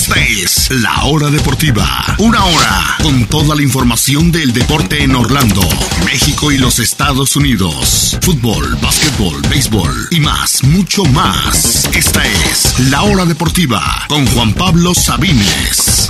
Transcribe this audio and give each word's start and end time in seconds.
Esta 0.00 0.18
es 0.18 0.70
La 0.70 1.04
Hora 1.04 1.28
Deportiva. 1.28 2.16
Una 2.16 2.42
hora 2.42 2.96
con 3.02 3.26
toda 3.26 3.54
la 3.54 3.60
información 3.60 4.32
del 4.32 4.54
deporte 4.54 5.02
en 5.02 5.14
Orlando, 5.14 5.60
México 6.06 6.50
y 6.50 6.56
los 6.56 6.78
Estados 6.78 7.36
Unidos. 7.36 8.16
Fútbol, 8.22 8.78
básquetbol, 8.80 9.42
béisbol 9.50 10.08
y 10.10 10.20
más, 10.20 10.64
mucho 10.64 11.04
más. 11.04 11.84
Esta 11.94 12.24
es 12.24 12.78
La 12.88 13.02
Hora 13.02 13.26
Deportiva 13.26 14.06
con 14.08 14.26
Juan 14.28 14.54
Pablo 14.54 14.94
Sabines. 14.94 16.08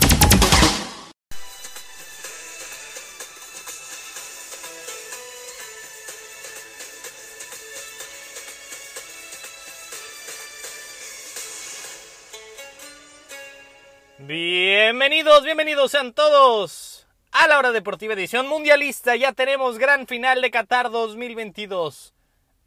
Bienvenidos, 14.90 15.44
bienvenidos 15.44 15.92
sean 15.92 16.12
todos 16.12 17.06
a 17.30 17.46
la 17.46 17.60
hora 17.60 17.70
deportiva 17.70 18.14
edición 18.14 18.48
mundialista. 18.48 19.14
Ya 19.14 19.32
tenemos 19.32 19.78
gran 19.78 20.08
final 20.08 20.42
de 20.42 20.50
Qatar 20.50 20.90
2022. 20.90 22.12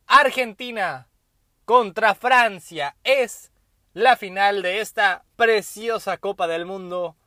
Argentina 0.08 1.10
contra 1.66 2.16
Francia 2.16 2.96
es 3.04 3.52
la 3.92 4.16
final 4.16 4.62
de 4.62 4.80
esta 4.80 5.26
preciosa 5.36 6.16
Copa 6.16 6.48
del 6.48 6.66
Mundo 6.66 7.18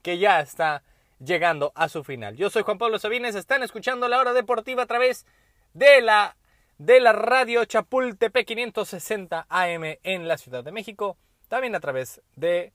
que 0.00 0.16
ya 0.16 0.40
está 0.40 0.82
llegando 1.22 1.72
a 1.74 1.90
su 1.90 2.02
final. 2.02 2.34
Yo 2.36 2.48
soy 2.48 2.62
Juan 2.62 2.78
Pablo 2.78 2.98
Sabines, 2.98 3.34
están 3.34 3.62
escuchando 3.62 4.08
la 4.08 4.18
hora 4.18 4.32
deportiva 4.32 4.84
a 4.84 4.86
través 4.86 5.26
de 5.74 6.00
la 6.00 6.34
de 6.78 7.00
la 7.00 7.12
radio 7.12 7.66
Chapultepec 7.66 8.46
560 8.46 9.48
AM 9.50 9.98
en 10.02 10.26
la 10.26 10.38
Ciudad 10.38 10.64
de 10.64 10.72
México, 10.72 11.18
también 11.48 11.74
a 11.74 11.80
través 11.80 12.22
de 12.36 12.72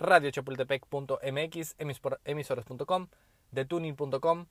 radiochapultepec.mx, 0.00 1.76
emisoras.com, 2.24 3.08
de 3.52 3.64
tuning.com 3.64 4.46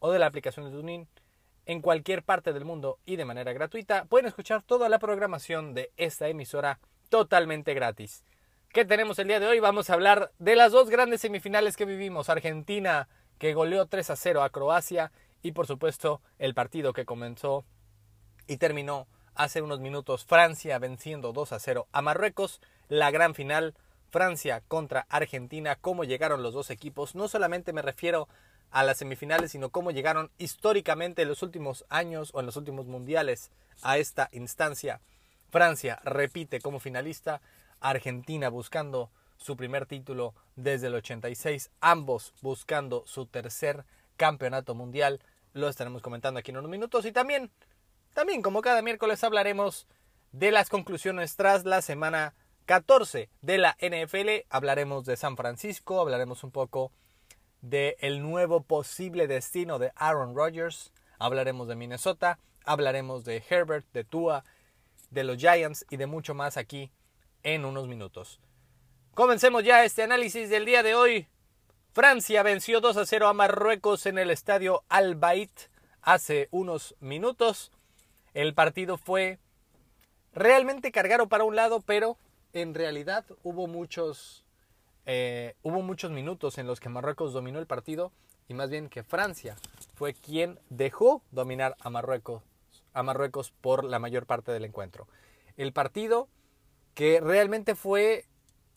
o 0.00 0.10
de 0.10 0.18
la 0.18 0.26
aplicación 0.26 0.66
de 0.66 0.72
Tuning 0.72 1.06
en 1.66 1.80
cualquier 1.80 2.22
parte 2.22 2.52
del 2.52 2.64
mundo 2.64 2.98
y 3.06 3.16
de 3.16 3.24
manera 3.24 3.52
gratuita. 3.52 4.04
Pueden 4.06 4.26
escuchar 4.26 4.62
toda 4.62 4.88
la 4.88 4.98
programación 4.98 5.74
de 5.74 5.92
esta 5.96 6.28
emisora 6.28 6.80
totalmente 7.08 7.74
gratis. 7.74 8.24
¿Qué 8.72 8.84
tenemos 8.84 9.18
el 9.18 9.28
día 9.28 9.40
de 9.40 9.46
hoy? 9.46 9.60
Vamos 9.60 9.88
a 9.88 9.94
hablar 9.94 10.32
de 10.38 10.56
las 10.56 10.72
dos 10.72 10.90
grandes 10.90 11.20
semifinales 11.20 11.76
que 11.76 11.84
vivimos. 11.84 12.28
Argentina 12.28 13.08
que 13.38 13.54
goleó 13.54 13.86
3 13.86 14.10
a 14.10 14.16
0 14.16 14.42
a 14.42 14.50
Croacia 14.50 15.12
y 15.42 15.52
por 15.52 15.66
supuesto 15.66 16.20
el 16.38 16.54
partido 16.54 16.92
que 16.92 17.04
comenzó 17.04 17.64
y 18.46 18.56
terminó 18.56 19.06
hace 19.34 19.62
unos 19.62 19.80
minutos 19.80 20.24
Francia 20.24 20.78
venciendo 20.78 21.32
2 21.32 21.52
a 21.52 21.58
0 21.58 21.88
a 21.92 22.02
Marruecos. 22.02 22.60
La 22.88 23.10
gran 23.10 23.34
final 23.34 23.74
Francia 24.14 24.62
contra 24.68 25.06
Argentina, 25.08 25.74
cómo 25.74 26.04
llegaron 26.04 26.40
los 26.40 26.54
dos 26.54 26.70
equipos. 26.70 27.16
No 27.16 27.26
solamente 27.26 27.72
me 27.72 27.82
refiero 27.82 28.28
a 28.70 28.84
las 28.84 28.98
semifinales, 28.98 29.50
sino 29.50 29.70
cómo 29.70 29.90
llegaron 29.90 30.30
históricamente 30.38 31.22
en 31.22 31.28
los 31.28 31.42
últimos 31.42 31.84
años 31.88 32.30
o 32.32 32.38
en 32.38 32.46
los 32.46 32.56
últimos 32.56 32.86
mundiales 32.86 33.50
a 33.82 33.98
esta 33.98 34.28
instancia. 34.30 35.00
Francia 35.50 35.98
repite 36.04 36.60
como 36.60 36.78
finalista, 36.78 37.40
Argentina 37.80 38.50
buscando 38.50 39.10
su 39.36 39.56
primer 39.56 39.84
título 39.84 40.32
desde 40.54 40.86
el 40.86 40.94
86, 40.94 41.72
ambos 41.80 42.34
buscando 42.40 43.02
su 43.08 43.26
tercer 43.26 43.84
campeonato 44.16 44.76
mundial. 44.76 45.18
Lo 45.54 45.68
estaremos 45.68 46.02
comentando 46.02 46.38
aquí 46.38 46.52
en 46.52 46.58
unos 46.58 46.70
minutos 46.70 47.04
y 47.04 47.10
también, 47.10 47.50
también 48.12 48.42
como 48.42 48.62
cada 48.62 48.80
miércoles 48.80 49.24
hablaremos 49.24 49.88
de 50.30 50.52
las 50.52 50.68
conclusiones 50.68 51.34
tras 51.34 51.64
la 51.64 51.82
semana 51.82 52.32
14 52.66 53.28
de 53.42 53.58
la 53.58 53.76
NFL. 53.80 54.46
Hablaremos 54.48 55.04
de 55.04 55.16
San 55.16 55.36
Francisco, 55.36 56.00
hablaremos 56.00 56.44
un 56.44 56.50
poco 56.50 56.92
del 57.60 57.96
el 58.00 58.22
nuevo 58.22 58.62
posible 58.62 59.26
destino 59.26 59.78
de 59.78 59.92
Aaron 59.96 60.34
Rodgers, 60.34 60.92
hablaremos 61.18 61.68
de 61.68 61.76
Minnesota, 61.76 62.38
hablaremos 62.64 63.24
de 63.24 63.42
Herbert, 63.48 63.86
de 63.92 64.04
Tua, 64.04 64.44
de 65.10 65.24
los 65.24 65.36
Giants 65.38 65.86
y 65.90 65.96
de 65.96 66.06
mucho 66.06 66.34
más 66.34 66.56
aquí 66.56 66.90
en 67.42 67.64
unos 67.64 67.86
minutos. 67.88 68.40
Comencemos 69.14 69.62
ya 69.62 69.84
este 69.84 70.02
análisis 70.02 70.50
del 70.50 70.64
día 70.64 70.82
de 70.82 70.94
hoy. 70.94 71.28
Francia 71.92 72.42
venció 72.42 72.80
2 72.80 72.96
a 72.96 73.06
0 73.06 73.28
a 73.28 73.32
Marruecos 73.32 74.06
en 74.06 74.18
el 74.18 74.30
estadio 74.30 74.82
Al 74.88 75.14
Bait 75.14 75.52
hace 76.02 76.48
unos 76.50 76.96
minutos. 76.98 77.70
El 78.32 78.54
partido 78.54 78.98
fue 78.98 79.38
realmente 80.32 80.90
cargado 80.90 81.28
para 81.28 81.44
un 81.44 81.54
lado, 81.54 81.80
pero 81.80 82.18
en 82.54 82.72
realidad 82.72 83.26
hubo 83.42 83.66
muchos, 83.66 84.46
eh, 85.06 85.56
hubo 85.62 85.82
muchos 85.82 86.10
minutos 86.12 86.56
en 86.56 86.66
los 86.66 86.80
que 86.80 86.88
Marruecos 86.88 87.32
dominó 87.32 87.58
el 87.58 87.66
partido 87.66 88.12
y 88.48 88.54
más 88.54 88.70
bien 88.70 88.88
que 88.88 89.02
Francia 89.02 89.56
fue 89.94 90.14
quien 90.14 90.58
dejó 90.70 91.22
dominar 91.32 91.76
a 91.80 91.90
Marruecos, 91.90 92.42
a 92.92 93.02
Marruecos 93.02 93.50
por 93.60 93.84
la 93.84 93.98
mayor 93.98 94.24
parte 94.26 94.52
del 94.52 94.64
encuentro. 94.64 95.08
El 95.56 95.72
partido 95.72 96.28
que 96.94 97.20
realmente 97.20 97.74
fue 97.74 98.26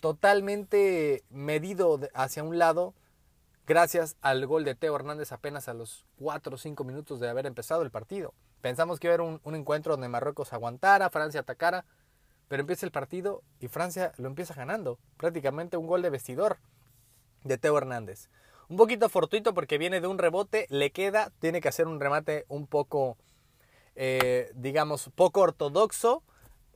totalmente 0.01 1.23
medido 1.29 1.99
hacia 2.13 2.43
un 2.43 2.57
lado 2.57 2.95
gracias 3.67 4.15
al 4.21 4.45
gol 4.47 4.63
de 4.63 4.73
Teo 4.73 4.95
Hernández 4.95 5.31
apenas 5.31 5.67
a 5.67 5.75
los 5.75 6.03
4 6.17 6.55
o 6.55 6.57
5 6.57 6.83
minutos 6.83 7.19
de 7.19 7.29
haber 7.29 7.45
empezado 7.45 7.83
el 7.83 7.91
partido. 7.91 8.33
Pensamos 8.61 8.99
que 8.99 9.05
iba 9.07 9.13
a 9.13 9.15
haber 9.17 9.27
un, 9.27 9.39
un 9.43 9.55
encuentro 9.55 9.93
donde 9.93 10.09
Marruecos 10.09 10.51
aguantara, 10.51 11.11
Francia 11.11 11.41
atacara, 11.41 11.85
pero 12.47 12.61
empieza 12.61 12.85
el 12.85 12.91
partido 12.91 13.43
y 13.59 13.67
Francia 13.67 14.11
lo 14.17 14.27
empieza 14.27 14.53
ganando. 14.53 14.99
Prácticamente 15.17 15.77
un 15.77 15.87
gol 15.87 16.01
de 16.01 16.09
vestidor 16.09 16.57
de 17.43 17.57
Teo 17.57 17.77
Hernández. 17.77 18.29
Un 18.69 18.77
poquito 18.77 19.09
fortuito 19.09 19.53
porque 19.53 19.77
viene 19.77 20.01
de 20.01 20.07
un 20.07 20.17
rebote, 20.17 20.67
le 20.69 20.91
queda, 20.91 21.31
tiene 21.39 21.61
que 21.61 21.69
hacer 21.69 21.87
un 21.87 21.99
remate 21.99 22.45
un 22.49 22.67
poco, 22.67 23.17
eh, 23.95 24.51
digamos, 24.55 25.09
poco 25.15 25.41
ortodoxo. 25.41 26.23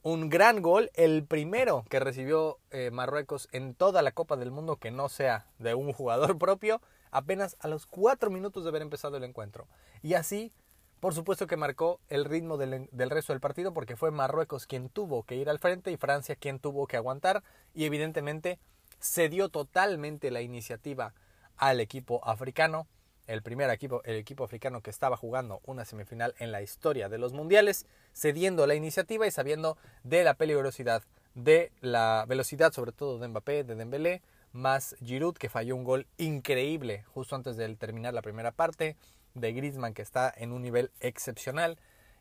Un 0.04 0.30
gran 0.30 0.64
gol, 0.64 0.90
el 0.96 1.26
primero 1.26 1.86
que 1.90 2.00
recibió 2.00 2.58
eh, 2.72 2.90
Marruecos 2.92 3.48
en 3.52 3.76
toda 3.76 4.02
la 4.02 4.14
Copa 4.14 4.36
del 4.36 4.50
Mundo 4.50 4.78
que 4.78 4.90
no 4.90 5.10
sea 5.10 5.46
de 5.60 5.76
un 5.76 5.94
jugador 5.94 6.38
propio, 6.40 6.82
apenas 7.12 7.56
a 7.60 7.68
los 7.68 7.86
cuatro 7.86 8.32
minutos 8.32 8.64
de 8.64 8.70
haber 8.70 8.82
empezado 8.82 9.18
el 9.18 9.24
encuentro. 9.24 9.68
Y 10.02 10.16
así 10.16 10.52
por 11.02 11.16
supuesto 11.16 11.48
que 11.48 11.58
marcó 11.58 12.00
el 12.10 12.26
ritmo 12.26 12.58
del, 12.58 12.88
resto 13.10 13.34
del 13.34 13.40
partido 13.42 13.74
porque 13.74 13.98
fue 13.98 14.12
Marruecos 14.12 14.68
quien 14.68 14.88
tuvo 14.88 15.24
que 15.24 15.36
ir 15.36 15.50
al 15.50 15.58
frente 15.58 15.92
y 15.92 15.98
Francia 15.98 16.36
quien 16.36 16.60
tuvo 16.60 16.86
que 16.86 16.96
aguantar 16.96 17.44
y 17.74 17.86
evidentemente 17.86 18.60
cedió 19.00 19.50
totalmente 19.50 20.30
la 20.30 20.42
iniciativa 20.42 21.16
al 21.58 21.80
equipo 21.80 22.24
africano, 22.24 22.88
el 23.26 23.42
primer 23.42 23.72
equipo, 23.72 24.04
el 24.04 24.16
equipo 24.16 24.44
africano 24.44 24.82
que 24.82 24.92
estaba 24.92 25.18
jugando 25.18 25.60
una 25.66 25.86
semifinal 25.86 26.36
en 26.38 26.52
la 26.52 26.62
historia 26.62 27.10
de 27.10 27.18
los 27.18 27.34
mundiales, 27.34 27.88
cediendo 28.14 28.68
la 28.68 28.76
iniciativa 28.76 29.26
y 29.26 29.32
sabiendo 29.32 29.78
de 30.04 30.24
la 30.24 30.36
peligrosidad, 30.36 31.02
de 31.34 31.72
la 31.82 32.26
velocidad 32.28 32.74
sobre 32.74 32.92
todo 32.92 33.18
de 33.18 33.28
Mbappé, 33.28 33.64
de 33.64 33.74
Dembélé, 33.74 34.22
más 34.52 34.96
Giroud 35.04 35.34
que 35.34 35.50
falló 35.50 35.76
un 35.76 35.84
gol 35.84 36.06
increíble 36.18 37.06
justo 37.12 37.36
antes 37.36 37.58
de 37.58 37.76
terminar 37.76 38.14
la 38.14 38.22
primera 38.22 38.52
parte, 38.52 38.98
de 39.34 39.54
Griezmann 39.54 39.94
que 39.94 40.02
está 40.02 40.34
en 40.36 40.52
un 40.52 40.62
nivel 40.62 40.92
excepcional 41.00 41.78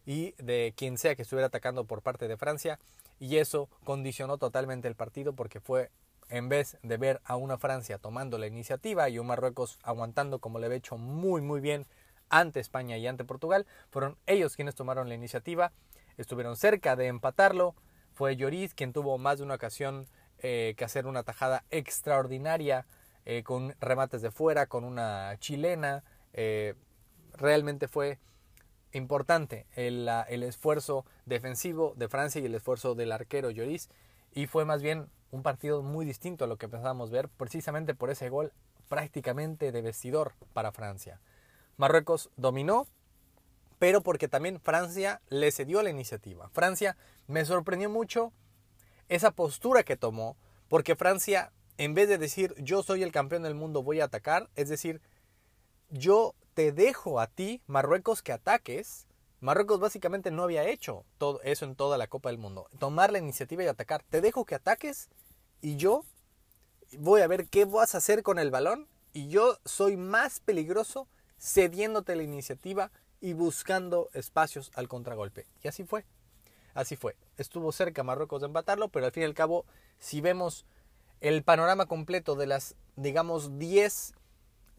y 0.06 0.32
de 0.38 0.74
quien 0.76 0.98
sea 0.98 1.14
que 1.14 1.22
estuviera 1.22 1.48
atacando 1.48 1.84
por 1.84 2.02
parte 2.02 2.28
de 2.28 2.36
Francia. 2.36 2.78
Y 3.18 3.36
eso 3.36 3.68
condicionó 3.84 4.38
totalmente 4.38 4.88
el 4.88 4.94
partido 4.94 5.34
porque 5.34 5.60
fue 5.60 5.90
en 6.28 6.48
vez 6.48 6.78
de 6.82 6.96
ver 6.96 7.20
a 7.24 7.36
una 7.36 7.58
Francia 7.58 7.98
tomando 7.98 8.38
la 8.38 8.46
iniciativa 8.46 9.08
y 9.08 9.18
un 9.18 9.26
Marruecos 9.26 9.78
aguantando 9.82 10.38
como 10.38 10.58
le 10.58 10.66
había 10.66 10.78
hecho 10.78 10.96
muy 10.96 11.40
muy 11.40 11.60
bien 11.60 11.86
ante 12.30 12.60
España 12.60 12.96
y 12.96 13.06
ante 13.06 13.24
Portugal, 13.24 13.66
fueron 13.90 14.16
ellos 14.26 14.54
quienes 14.54 14.76
tomaron 14.76 15.08
la 15.08 15.16
iniciativa, 15.16 15.72
estuvieron 16.16 16.56
cerca 16.56 16.94
de 16.94 17.08
empatarlo, 17.08 17.74
fue 18.14 18.36
Lloris 18.36 18.72
quien 18.72 18.92
tuvo 18.92 19.18
más 19.18 19.38
de 19.38 19.44
una 19.44 19.54
ocasión 19.54 20.06
eh, 20.38 20.74
que 20.76 20.84
hacer 20.84 21.06
una 21.06 21.24
tajada 21.24 21.64
extraordinaria 21.70 22.86
eh, 23.26 23.42
con 23.42 23.74
remates 23.80 24.22
de 24.22 24.30
fuera, 24.30 24.66
con 24.66 24.84
una 24.84 25.36
chilena, 25.40 26.04
eh, 26.32 26.74
realmente 27.40 27.88
fue 27.88 28.18
importante 28.92 29.66
el, 29.74 30.08
esfuerzo 30.42 31.04
defensivo 31.26 31.94
de 31.96 32.08
Francia 32.08 32.40
y 32.40 32.46
el 32.46 32.54
esfuerzo 32.54 32.94
del 32.94 33.12
arquero 33.12 33.50
Lloris 33.50 33.88
y 34.32 34.46
fue 34.46 34.64
más 34.64 34.82
bien 34.82 35.08
un 35.30 35.42
partido 35.42 35.82
muy 35.82 36.04
distinto 36.04 36.44
a 36.44 36.48
lo 36.48 36.58
que 36.58 36.68
pensábamos 36.68 37.10
ver 37.10 37.28
precisamente 37.28 37.94
por 37.94 38.10
ese 38.10 38.28
gol 38.28 38.52
prácticamente 38.88 39.72
de 39.72 39.82
vestidor 39.82 40.34
para 40.52 40.72
Francia. 40.72 41.20
Marruecos 41.76 42.30
dominó, 42.36 42.86
pero 43.78 44.02
porque 44.02 44.28
también 44.28 44.60
Francia 44.60 45.20
le 45.28 45.50
cedió 45.52 45.82
la 45.82 45.90
iniciativa. 45.90 46.48
Francia 46.50 46.96
me 47.26 47.44
sorprendió 47.44 47.88
mucho 47.88 48.32
esa 49.08 49.30
postura 49.30 49.84
que 49.84 49.96
tomó, 49.96 50.36
porque 50.68 50.96
Francia, 50.96 51.52
en 51.78 51.94
vez 51.94 52.08
de 52.08 52.18
decir 52.18 52.54
yo 52.58 52.82
soy 52.82 53.02
el 53.02 53.12
campeón 53.12 53.44
del 53.44 53.54
mundo, 53.54 53.82
voy 53.82 54.00
a 54.00 54.04
atacar, 54.04 54.50
es 54.56 54.68
decir, 54.68 55.00
yo 55.90 56.34
te 56.54 56.72
dejo 56.72 57.20
a 57.20 57.26
ti, 57.26 57.62
Marruecos, 57.66 58.22
que 58.22 58.32
ataques. 58.32 59.06
Marruecos 59.40 59.80
básicamente 59.80 60.30
no 60.30 60.42
había 60.42 60.68
hecho 60.68 61.04
todo 61.18 61.40
eso 61.42 61.64
en 61.64 61.74
toda 61.74 61.96
la 61.96 62.08
Copa 62.08 62.28
del 62.28 62.38
Mundo. 62.38 62.68
Tomar 62.78 63.12
la 63.12 63.18
iniciativa 63.18 63.64
y 63.64 63.66
atacar. 63.66 64.02
Te 64.02 64.20
dejo 64.20 64.44
que 64.44 64.54
ataques 64.54 65.08
y 65.62 65.76
yo 65.76 66.04
voy 66.98 67.22
a 67.22 67.26
ver 67.26 67.48
qué 67.48 67.64
vas 67.64 67.94
a 67.94 67.98
hacer 67.98 68.22
con 68.22 68.38
el 68.38 68.50
balón 68.50 68.88
y 69.12 69.28
yo 69.28 69.58
soy 69.64 69.96
más 69.96 70.40
peligroso 70.40 71.08
cediéndote 71.38 72.16
la 72.16 72.22
iniciativa 72.22 72.90
y 73.20 73.32
buscando 73.32 74.10
espacios 74.12 74.70
al 74.74 74.88
contragolpe. 74.88 75.46
Y 75.62 75.68
así 75.68 75.84
fue. 75.84 76.04
Así 76.74 76.96
fue. 76.96 77.16
Estuvo 77.36 77.72
cerca 77.72 78.02
Marruecos 78.02 78.40
de 78.40 78.46
empatarlo, 78.46 78.88
pero 78.88 79.06
al 79.06 79.12
fin 79.12 79.22
y 79.22 79.26
al 79.26 79.34
cabo, 79.34 79.64
si 79.98 80.20
vemos 80.20 80.66
el 81.20 81.42
panorama 81.42 81.86
completo 81.86 82.34
de 82.34 82.46
las, 82.46 82.76
digamos, 82.96 83.58
10 83.58 84.14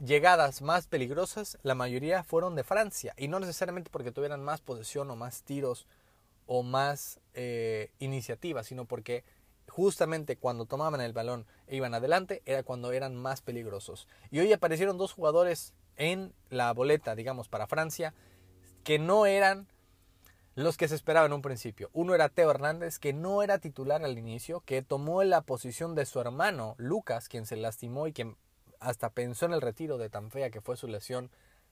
llegadas 0.04 0.62
más 0.62 0.88
peligrosas, 0.88 1.58
la 1.64 1.76
mayoría 1.76 2.24
fueron 2.24 2.56
de 2.56 2.64
Francia. 2.64 3.14
Y 3.18 3.28
no 3.28 3.40
necesariamente 3.40 3.90
porque 3.92 4.12
tuvieran 4.12 4.44
más 4.44 4.62
posesión 4.62 5.10
o 5.12 5.16
más 5.16 5.44
tiros 5.44 5.88
o 6.48 6.64
más 6.64 7.20
eh, 7.34 7.92
iniciativa, 8.00 8.64
sino 8.64 8.86
porque 8.86 9.24
justamente 9.68 10.36
cuando 10.36 10.66
tomaban 10.66 11.00
el 11.02 11.14
balón 11.14 11.46
e 11.68 11.78
iban 11.78 11.94
adelante 11.94 12.42
era 12.46 12.64
cuando 12.64 12.92
eran 12.92 13.16
más 13.16 13.42
peligrosos. 13.42 14.08
Y 14.30 14.40
hoy 14.40 14.52
aparecieron 14.52 14.98
dos 14.98 15.14
jugadores 15.14 15.74
en 15.96 16.34
la 16.50 16.74
boleta, 16.74 17.16
digamos, 17.16 17.48
para 17.48 17.68
Francia, 17.68 18.14
que 18.84 19.00
no 19.00 19.26
eran 19.26 19.68
los 20.56 20.76
que 20.76 20.88
se 20.88 20.96
esperaban 20.96 21.32
en 21.32 21.36
un 21.36 21.42
principio. 21.42 21.90
Uno 21.94 22.14
era 22.14 22.28
Teo 22.28 22.52
Hernández, 22.52 23.00
que 23.00 23.14
no 23.14 23.44
era 23.44 23.60
titular 23.60 24.04
al 24.04 24.18
inicio, 24.18 24.62
que 24.66 24.82
tomó 24.82 25.24
la 25.24 25.42
posición 25.42 25.96
de 25.96 26.06
su 26.06 26.20
hermano 26.20 26.76
Lucas, 26.78 27.30
quien 27.30 27.46
se 27.46 27.56
lastimó 27.56 28.08
y 28.08 28.14
quien 28.14 28.36
hasta 28.82 29.12
pensó 29.12 29.46
en 29.46 29.54
el 29.54 29.62
retiro 29.62 29.98
de 29.98 30.10
tan 30.10 30.32
fea 30.32 30.50
que 30.50 30.60
fue 30.60 30.76
su 30.76 30.88
lesión, 30.88 31.32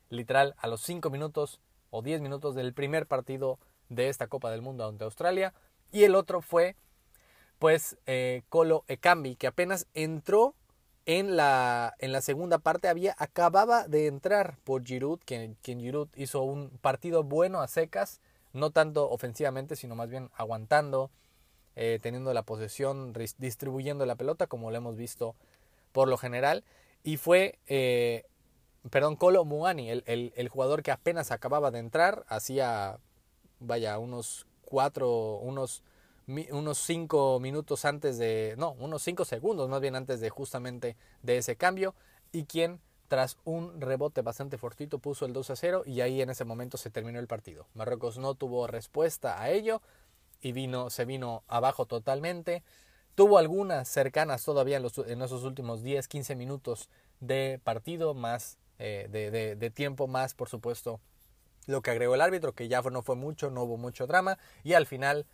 literal, 0.10 0.56
a 0.58 0.68
los 0.68 0.82
5 0.82 1.10
minutos 1.10 1.60
o 1.90 2.02
10 2.02 2.22
minutos 2.22 2.56
del 2.56 2.74
primer 2.74 3.08
partido 3.08 3.60
de 3.90 4.08
esta 4.08 4.28
Copa 4.28 4.52
del 4.52 4.62
Mundo 4.62 4.88
ante 4.88 5.04
Australia. 5.04 5.54
Y 5.92 6.04
el 6.04 6.16
otro 6.16 6.42
fue, 6.42 6.76
pues, 7.58 7.98
eh, 8.06 8.44
Colo 8.48 8.86
Ekambi, 8.88 9.36
que 9.36 9.48
apenas 9.48 9.88
entró 9.94 10.56
en 11.08 11.36
la, 11.36 11.96
en 11.98 12.12
la 12.12 12.22
segunda 12.22 12.60
parte, 12.60 12.88
había, 12.88 13.16
acababa 13.18 13.88
de 13.88 14.06
entrar 14.06 14.58
por 14.64 14.86
Giroud, 14.86 15.20
quien, 15.26 15.58
quien 15.64 15.80
Giroud 15.80 16.10
hizo 16.16 16.44
un 16.44 16.70
partido 16.82 17.24
bueno 17.24 17.62
a 17.62 17.68
secas, 17.68 18.22
no 18.54 18.70
tanto 18.70 19.10
ofensivamente, 19.10 19.76
sino 19.76 19.96
más 19.96 20.10
bien 20.10 20.30
aguantando, 20.36 21.10
eh, 21.76 21.98
teniendo 22.02 22.34
la 22.34 22.44
posesión, 22.44 23.14
distribuyendo 23.40 24.06
la 24.06 24.16
pelota, 24.16 24.46
como 24.46 24.70
lo 24.70 24.78
hemos 24.78 24.96
visto 24.96 25.36
por 25.92 26.08
lo 26.08 26.18
general. 26.18 26.64
Y 27.04 27.18
fue, 27.18 27.60
eh, 27.68 28.26
perdón, 28.90 29.16
Colo 29.16 29.46
Muani, 29.46 29.90
el, 29.90 30.04
el, 30.06 30.50
jugador 30.50 30.84
que 30.84 30.92
apenas 30.92 31.32
acababa 31.32 31.72
de 31.72 31.80
entrar, 31.80 32.26
hacía, 32.28 33.00
vaya, 33.60 33.98
unos 34.00 34.48
cuatro, 34.62 35.38
unos, 35.38 35.84
unos 36.28 36.78
cinco 36.78 37.40
minutos 37.40 37.86
antes 37.86 38.18
de, 38.18 38.56
no, 38.58 38.72
unos 38.72 39.02
cinco 39.02 39.26
segundos 39.26 39.70
más 39.70 39.82
bien 39.82 39.96
antes 39.96 40.20
de 40.20 40.30
justamente 40.30 40.98
de 41.24 41.38
ese 41.38 41.56
cambio, 41.56 41.96
y 42.32 42.46
quien 42.46 42.82
tras 43.10 43.38
un 43.44 43.82
rebote 43.82 44.22
bastante 44.22 44.58
fortito 44.58 45.00
puso 45.00 45.26
el 45.26 45.34
2 45.34 45.50
a 45.50 45.56
0 45.56 45.84
y 45.86 46.02
ahí 46.02 46.22
en 46.22 46.30
ese 46.30 46.46
momento 46.46 46.78
se 46.78 46.92
terminó 46.92 47.20
el 47.20 47.28
partido. 47.28 47.68
Marruecos 47.74 48.20
no 48.20 48.36
tuvo 48.36 48.68
respuesta 48.68 49.42
a 49.42 49.50
ello 49.50 49.82
y 50.42 50.54
vino, 50.54 50.90
se 50.92 51.06
vino 51.06 51.44
abajo 51.48 51.86
totalmente. 51.86 52.64
Tuvo 53.20 53.38
algunas 53.38 53.90
cercanas 53.90 54.46
todavía 54.46 54.78
en, 54.78 55.22
esos 55.22 55.44
últimos 55.44 55.84
10, 55.84 56.08
15 56.08 56.38
minutos 56.38 56.88
de 57.20 57.60
partido, 57.66 58.14
más 58.14 58.58
eh, 58.78 59.10
de, 59.12 59.58
de, 59.58 59.70
tiempo, 59.72 60.08
más 60.08 60.34
por 60.34 60.48
supuesto 60.48 61.02
lo 61.66 61.82
que 61.82 61.92
agregó 61.92 62.16
el 62.16 62.22
árbitro, 62.22 62.54
que 62.54 62.70
ya 62.70 62.82
no 62.82 63.02
fue 63.02 63.18
mucho, 63.18 63.52
no 63.52 63.64
hubo 63.64 63.76
mucho 63.76 64.08
drama 64.08 64.38
y 64.64 64.72
al 64.72 64.86
final 64.86 65.26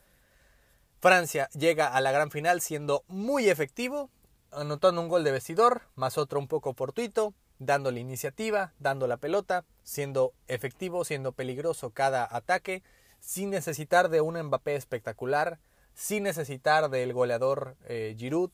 Francia 0.99 1.47
llega 1.49 1.85
a 1.85 2.01
la 2.01 2.11
gran 2.11 2.31
final 2.31 2.59
siendo 2.59 3.03
muy 3.07 3.49
efectivo, 3.49 4.09
anotando 4.51 4.99
un 4.99 5.07
gol 5.07 5.23
de 5.23 5.33
vestidor, 5.33 5.83
más 5.93 6.17
otro 6.17 6.39
un 6.39 6.47
poco 6.47 6.73
fortuito, 6.73 7.35
dando 7.59 7.91
la 7.91 7.99
iniciativa, 7.99 8.73
dando 8.79 9.05
la 9.05 9.17
pelota, 9.17 9.63
siendo 9.83 10.33
efectivo, 10.47 11.05
siendo 11.05 11.33
peligroso 11.33 11.91
cada 11.91 12.27
ataque, 12.35 12.81
sin 13.19 13.51
necesitar 13.51 14.09
de 14.09 14.21
un 14.21 14.41
Mbappé 14.41 14.75
espectacular, 14.75 15.59
sin 15.95 16.23
necesitar 16.23 16.89
del 16.89 17.13
goleador 17.13 17.77
eh, 17.87 18.15
Giroud. 18.17 18.51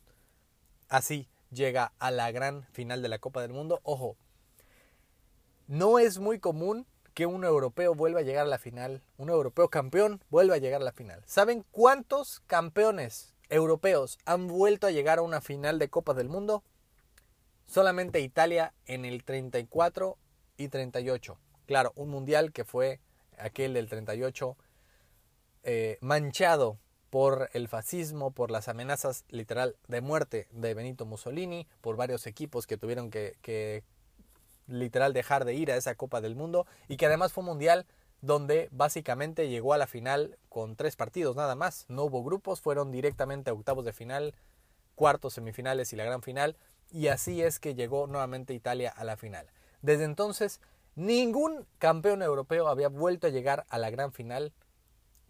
Así 0.87 1.27
llega 1.51 1.91
a 1.99 2.11
la 2.11 2.31
gran 2.31 2.63
final 2.71 3.01
de 3.01 3.09
la 3.09 3.19
Copa 3.19 3.41
del 3.41 3.51
Mundo. 3.51 3.81
Ojo, 3.83 4.15
no 5.67 5.99
es 5.99 6.19
muy 6.19 6.39
común 6.39 6.85
que 7.13 7.25
un 7.25 7.43
europeo 7.43 7.93
vuelva 7.93 8.19
a 8.19 8.23
llegar 8.23 8.45
a 8.45 8.49
la 8.49 8.57
final, 8.57 9.03
un 9.17 9.29
europeo 9.29 9.69
campeón 9.69 10.23
vuelva 10.29 10.55
a 10.55 10.59
llegar 10.59 10.81
a 10.81 10.85
la 10.85 10.93
final. 10.93 11.23
¿Saben 11.25 11.65
cuántos 11.71 12.39
campeones 12.47 13.35
europeos 13.49 14.17
han 14.25 14.47
vuelto 14.47 14.87
a 14.87 14.91
llegar 14.91 15.19
a 15.19 15.23
una 15.23 15.41
final 15.41 15.77
de 15.77 15.89
Copa 15.89 16.13
del 16.13 16.29
Mundo? 16.29 16.63
Solamente 17.65 18.21
Italia 18.21 18.73
en 18.85 19.03
el 19.03 19.23
34 19.23 20.17
y 20.57 20.67
38. 20.69 21.37
Claro, 21.65 21.91
un 21.95 22.09
mundial 22.09 22.51
que 22.51 22.65
fue 22.65 22.99
aquel 23.37 23.73
del 23.73 23.89
38 23.89 24.57
eh, 25.63 25.97
manchado 26.01 26.79
por 27.11 27.49
el 27.51 27.67
fascismo, 27.67 28.31
por 28.31 28.51
las 28.51 28.69
amenazas 28.69 29.25
literal 29.29 29.75
de 29.89 29.99
muerte 29.99 30.47
de 30.51 30.73
Benito 30.73 31.05
Mussolini, 31.05 31.67
por 31.81 31.97
varios 31.97 32.25
equipos 32.25 32.65
que 32.65 32.77
tuvieron 32.77 33.11
que, 33.11 33.83
literal 34.67 35.11
dejar 35.11 35.43
de 35.43 35.53
ir 35.53 35.71
a 35.71 35.75
esa 35.75 35.93
Copa 35.95 36.21
del 36.21 36.37
Mundo 36.37 36.65
y 36.87 36.95
que 36.95 37.07
además 37.07 37.33
fue 37.33 37.41
un 37.41 37.49
mundial 37.49 37.85
donde 38.21 38.69
básicamente 38.71 39.49
llegó 39.49 39.73
a 39.73 39.77
la 39.77 39.87
final 39.87 40.37
con 40.47 40.77
tres 40.77 40.95
partidos 40.95 41.35
nada 41.35 41.53
más. 41.53 41.85
No 41.89 42.05
hubo 42.05 42.23
grupos, 42.23 42.61
fueron 42.61 42.93
directamente 42.93 43.49
a 43.49 43.53
octavos 43.53 43.83
de 43.83 43.91
final, 43.91 44.33
cuartos, 44.95 45.33
semifinales 45.33 45.91
y 45.91 45.97
la 45.97 46.05
gran 46.05 46.21
final 46.21 46.55
y 46.93 47.07
así 47.07 47.41
es 47.41 47.59
que 47.59 47.75
llegó 47.75 48.07
nuevamente 48.07 48.53
Italia 48.53 48.89
a 48.89 49.03
la 49.03 49.17
final. 49.17 49.47
Desde 49.81 50.05
entonces, 50.05 50.61
ningún 50.95 51.65
campeón 51.77 52.21
europeo 52.21 52.69
había 52.69 52.87
vuelto 52.87 53.27
a 53.27 53.31
llegar 53.31 53.65
a 53.67 53.77
la 53.77 53.89
gran 53.89 54.13
final 54.13 54.53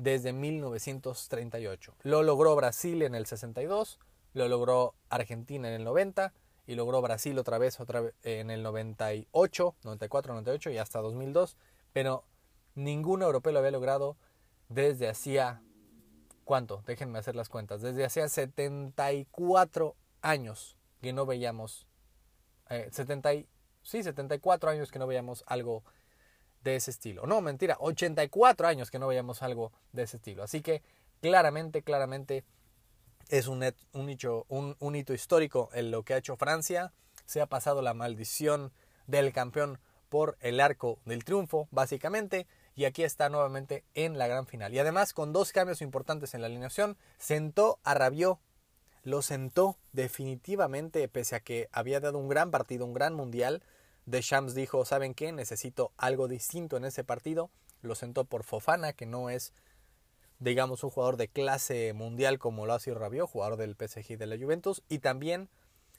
desde 0.02 0.34
1938. 0.34 1.94
Lo 2.04 2.24
logró 2.24 2.56
Brasil 2.56 3.02
en 3.04 3.14
el 3.14 3.26
62, 3.26 4.00
lo 4.34 4.48
logró 4.48 4.96
Argentina 5.10 5.68
en 5.68 5.76
el 5.76 5.84
90 5.84 6.34
y 6.66 6.76
logró 6.76 7.02
Brasil 7.02 7.38
otra 7.38 7.58
vez, 7.58 7.78
en 8.24 8.50
el 8.50 8.64
98, 8.64 9.76
94, 9.84 10.34
98 10.34 10.72
y 10.72 10.78
hasta 10.78 11.00
2002, 11.02 11.56
pero 11.94 12.24
ningún 12.74 13.22
europeo 13.22 13.52
lo 13.52 13.60
había 13.60 13.72
logrado 13.72 14.18
desde 14.70 15.08
hacía 15.10 15.62
¿cuánto? 16.46 16.84
Déjenme 16.86 17.20
hacer 17.20 17.36
las 17.36 17.50
cuentas. 17.50 17.82
Desde 17.82 18.04
hacía 18.04 18.28
74 18.28 19.96
años 20.22 20.78
que 21.02 21.14
no 21.14 21.26
veíamos, 21.26 21.88
eh, 22.70 22.90
70 22.92 23.32
sí, 23.84 24.04
74 24.04 24.70
años 24.70 24.92
que 24.92 25.00
no 25.00 25.08
veíamos 25.08 25.44
algo 25.48 25.84
de 26.64 26.76
ese 26.76 26.92
estilo. 26.92 27.26
No, 27.26 27.42
mentira, 27.42 27.78
84 27.80 28.68
años 28.68 28.92
que 28.92 29.00
no 29.00 29.08
veíamos 29.08 29.42
algo 29.42 29.72
de 29.92 30.04
ese 30.04 30.18
estilo. 30.18 30.44
Así 30.44 30.62
que 30.62 30.84
claramente, 31.22 31.82
claramente 31.82 32.44
es 33.30 33.48
un, 33.48 33.64
un, 33.94 34.76
un 34.80 34.96
hito 34.96 35.14
histórico 35.14 35.70
en 35.74 35.92
lo 35.92 36.04
que 36.04 36.14
ha 36.14 36.18
hecho 36.18 36.36
Francia. 36.36 36.94
Se 37.26 37.42
ha 37.42 37.46
pasado 37.46 37.82
la 37.82 37.94
maldición 37.94 38.72
del 39.08 39.32
campeón 39.34 39.80
por 40.10 40.38
el 40.42 40.60
arco 40.60 41.00
del 41.06 41.24
triunfo, 41.24 41.70
básicamente, 41.72 42.46
y 42.76 42.86
aquí 42.86 43.04
está 43.04 43.30
nuevamente 43.30 43.86
en 43.94 44.18
la 44.18 44.28
gran 44.28 44.46
final. 44.46 44.74
Y 44.74 44.80
además, 44.80 45.14
con 45.14 45.32
dos 45.32 45.54
cambios 45.54 45.82
importantes 45.82 46.34
en 46.34 46.42
la 46.42 46.48
alineación, 46.48 46.98
sentó 47.18 47.80
a 47.84 47.94
Rabiot 47.94 48.40
lo 49.04 49.22
sentó 49.22 49.78
definitivamente, 49.94 51.08
pese 51.08 51.36
a 51.36 51.40
que 51.40 51.70
había 51.72 52.00
dado 52.00 52.20
un 52.20 52.28
gran 52.28 52.52
partido, 52.52 52.86
un 52.86 52.94
gran 52.94 53.14
mundial. 53.14 53.64
Deschamps 54.06 54.56
dijo, 54.56 54.86
¿saben 54.86 55.14
qué? 55.14 55.32
Necesito 55.32 55.92
algo 55.98 56.28
distinto 56.28 56.78
en 56.78 56.86
ese 56.86 57.04
partido. 57.04 57.50
Lo 57.82 57.96
sentó 57.96 58.26
por 58.26 58.44
Fofana, 58.44 58.94
que 58.94 59.06
no 59.06 59.30
es, 59.30 59.54
digamos, 60.40 60.84
un 60.84 60.90
jugador 60.90 61.18
de 61.18 61.28
clase 61.28 61.94
mundial 61.94 62.40
como 62.40 62.66
lo 62.66 62.74
ha 62.74 62.80
sido 62.80 62.98
Rabiot, 62.98 63.30
jugador 63.30 63.58
del 63.58 63.76
PSG 63.76 64.18
de 64.18 64.28
la 64.28 64.38
Juventus. 64.38 64.84
Y 64.90 65.00
también 65.00 65.50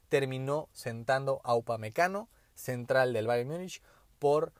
terminó 0.08 0.68
sentando 0.72 1.40
a 1.44 1.54
Upamecano, 1.54 2.28
central 2.54 3.12
del 3.12 3.26
Bayern 3.26 3.48
Múnich, 3.48 3.82
por 4.18 4.52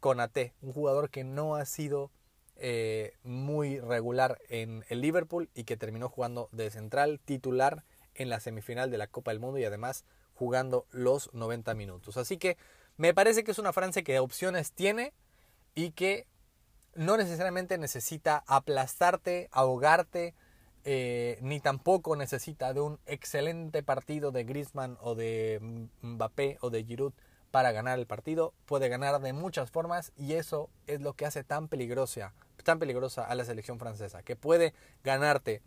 Conate, 0.00 0.52
un 0.62 0.72
jugador 0.72 1.10
que 1.10 1.24
no 1.24 1.54
ha 1.54 1.64
sido 1.64 2.10
eh, 2.56 3.12
muy 3.22 3.78
regular 3.78 4.38
en 4.48 4.84
el 4.88 5.00
Liverpool 5.00 5.50
y 5.54 5.64
que 5.64 5.76
terminó 5.76 6.08
jugando 6.08 6.48
de 6.52 6.70
central 6.70 7.20
titular 7.24 7.84
en 8.14 8.30
la 8.30 8.40
semifinal 8.40 8.90
de 8.90 8.98
la 8.98 9.06
Copa 9.06 9.30
del 9.30 9.40
Mundo 9.40 9.58
y 9.58 9.64
además 9.64 10.04
jugando 10.34 10.86
los 10.90 11.32
90 11.34 11.74
minutos. 11.74 12.16
Así 12.16 12.38
que 12.38 12.56
me 12.96 13.14
parece 13.14 13.44
que 13.44 13.50
es 13.50 13.58
una 13.58 13.72
Francia 13.72 14.02
que 14.02 14.18
opciones 14.18 14.72
tiene 14.72 15.12
y 15.74 15.90
que 15.90 16.26
no 16.94 17.16
necesariamente 17.16 17.76
necesita 17.78 18.42
aplastarte, 18.46 19.48
ahogarte, 19.52 20.34
eh, 20.84 21.38
ni 21.42 21.60
tampoco 21.60 22.16
necesita 22.16 22.72
de 22.72 22.80
un 22.80 22.98
excelente 23.06 23.82
partido 23.82 24.30
de 24.30 24.44
Griezmann 24.44 24.96
o 25.00 25.14
de 25.14 25.88
Mbappé 26.00 26.58
o 26.60 26.70
de 26.70 26.84
Giroud 26.84 27.12
para 27.50 27.72
ganar 27.72 27.98
el 27.98 28.06
partido. 28.06 28.54
Puede 28.66 28.88
ganar 28.88 29.20
de 29.20 29.32
muchas 29.32 29.70
formas 29.70 30.12
y 30.16 30.34
eso 30.34 30.70
es 30.86 31.00
lo 31.00 31.14
que 31.14 31.26
hace 31.26 31.44
tan 31.44 31.68
peligrosa 31.68 32.32
tan 32.66 32.78
peligrosa 32.78 33.24
a 33.24 33.34
la 33.34 33.44
selección 33.46 33.78
francesa, 33.78 34.22
que 34.22 34.36
puede 34.36 34.74
ganarte 35.02 35.62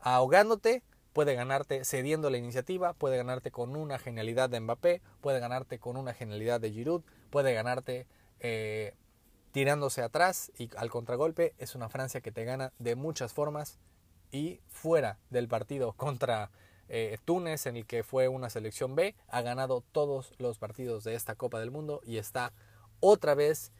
ahogándote, 0.00 0.84
puede 1.14 1.34
ganarte 1.36 1.84
cediendo 1.84 2.28
la 2.28 2.38
iniciativa, 2.38 2.92
puede 2.92 3.16
ganarte 3.16 3.52
con 3.52 3.76
una 3.76 3.98
genialidad 3.98 4.50
de 4.50 4.60
Mbappé, 4.60 5.00
puede 5.20 5.38
ganarte 5.38 5.78
con 5.78 5.96
una 5.96 6.12
genialidad 6.12 6.60
de 6.60 6.72
Giroud, 6.72 7.02
puede 7.30 7.54
ganarte 7.54 8.06
eh, 8.40 8.94
tirándose 9.52 10.02
atrás 10.02 10.50
y 10.58 10.68
al 10.76 10.90
contragolpe. 10.90 11.54
Es 11.56 11.76
una 11.76 11.88
Francia 11.88 12.20
que 12.20 12.32
te 12.32 12.44
gana 12.44 12.72
de 12.80 12.96
muchas 12.96 13.32
formas 13.32 13.78
y 14.32 14.60
fuera 14.68 15.18
del 15.30 15.46
partido 15.46 15.92
contra 15.92 16.50
eh, 16.88 17.16
Túnez, 17.24 17.66
en 17.66 17.76
el 17.76 17.86
que 17.86 18.02
fue 18.02 18.26
una 18.26 18.50
selección 18.50 18.96
B, 18.96 19.14
ha 19.28 19.40
ganado 19.40 19.84
todos 19.92 20.32
los 20.38 20.58
partidos 20.58 21.04
de 21.04 21.14
esta 21.14 21.36
Copa 21.36 21.60
del 21.60 21.70
Mundo 21.70 22.00
y 22.04 22.18
está 22.18 22.52
otra 22.98 23.34
vez 23.34 23.70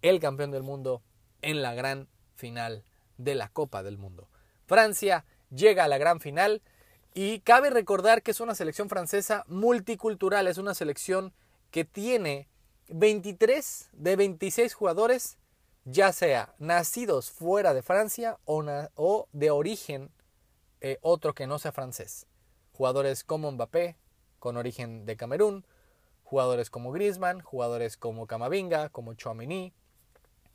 el 0.00 0.20
campeón 0.20 0.52
del 0.52 0.62
mundo 0.62 1.02
en 1.42 1.60
la 1.60 1.74
gran 1.74 2.08
final 2.36 2.84
de 3.18 3.34
la 3.34 3.48
Copa 3.48 3.82
del 3.82 3.98
Mundo. 3.98 4.28
Francia 4.66 5.24
llega 5.50 5.84
a 5.84 5.88
la 5.88 5.98
gran 5.98 6.20
final 6.20 6.62
y 7.14 7.40
cabe 7.40 7.70
recordar 7.70 8.22
que 8.22 8.30
es 8.30 8.40
una 8.40 8.54
selección 8.54 8.88
francesa 8.88 9.44
multicultural, 9.48 10.46
es 10.46 10.58
una 10.58 10.74
selección 10.74 11.32
que 11.70 11.84
tiene 11.84 12.48
23 12.88 13.88
de 13.92 14.16
26 14.16 14.74
jugadores, 14.74 15.38
ya 15.84 16.12
sea 16.12 16.54
nacidos 16.58 17.30
fuera 17.30 17.74
de 17.74 17.82
Francia 17.82 18.38
o, 18.44 19.28
de 19.32 19.50
origen 19.50 20.10
eh, 20.80 20.98
otro 21.00 21.34
que 21.34 21.46
no 21.46 21.58
sea 21.58 21.72
francés. 21.72 22.26
Jugadores 22.72 23.24
como 23.24 23.50
Mbappé, 23.50 23.96
con 24.38 24.56
origen 24.56 25.06
de 25.06 25.16
Camerún, 25.16 25.64
jugadores 26.22 26.70
como 26.70 26.92
Griezmann, 26.92 27.40
jugadores 27.40 27.96
como 27.96 28.26
Camavinga, 28.26 28.90
como 28.90 29.14
Chouameni. 29.14 29.72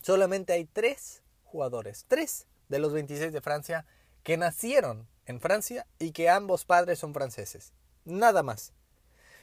Solamente 0.01 0.53
hay 0.53 0.65
tres 0.65 1.23
jugadores, 1.43 2.05
tres 2.07 2.45
de 2.69 2.79
los 2.79 2.93
26 2.93 3.33
de 3.33 3.41
Francia 3.41 3.85
que 4.23 4.37
nacieron 4.37 5.07
en 5.25 5.39
Francia 5.39 5.87
y 5.99 6.11
que 6.11 6.29
ambos 6.29 6.65
padres 6.65 6.99
son 6.99 7.13
franceses. 7.13 7.73
Nada 8.05 8.43
más. 8.43 8.73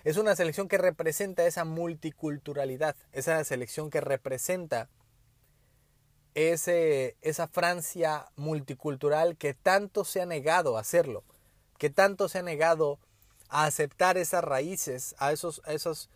Es 0.04 0.16
una 0.16 0.36
selección 0.36 0.68
que 0.68 0.78
representa 0.78 1.46
esa 1.46 1.64
multiculturalidad, 1.64 2.96
esa 3.12 3.42
selección 3.44 3.90
que 3.90 4.00
representa 4.00 4.88
ese, 6.34 7.16
esa 7.20 7.48
Francia 7.48 8.26
multicultural 8.36 9.36
que 9.36 9.54
tanto 9.54 10.04
se 10.04 10.20
ha 10.20 10.26
negado 10.26 10.76
a 10.76 10.80
hacerlo, 10.80 11.24
que 11.78 11.90
tanto 11.90 12.28
se 12.28 12.38
ha 12.38 12.42
negado 12.42 13.00
a 13.48 13.64
aceptar 13.64 14.16
esas 14.16 14.44
raíces, 14.44 15.14
a 15.18 15.32
esos, 15.32 15.62
a 15.64 15.72
esos 15.72 16.10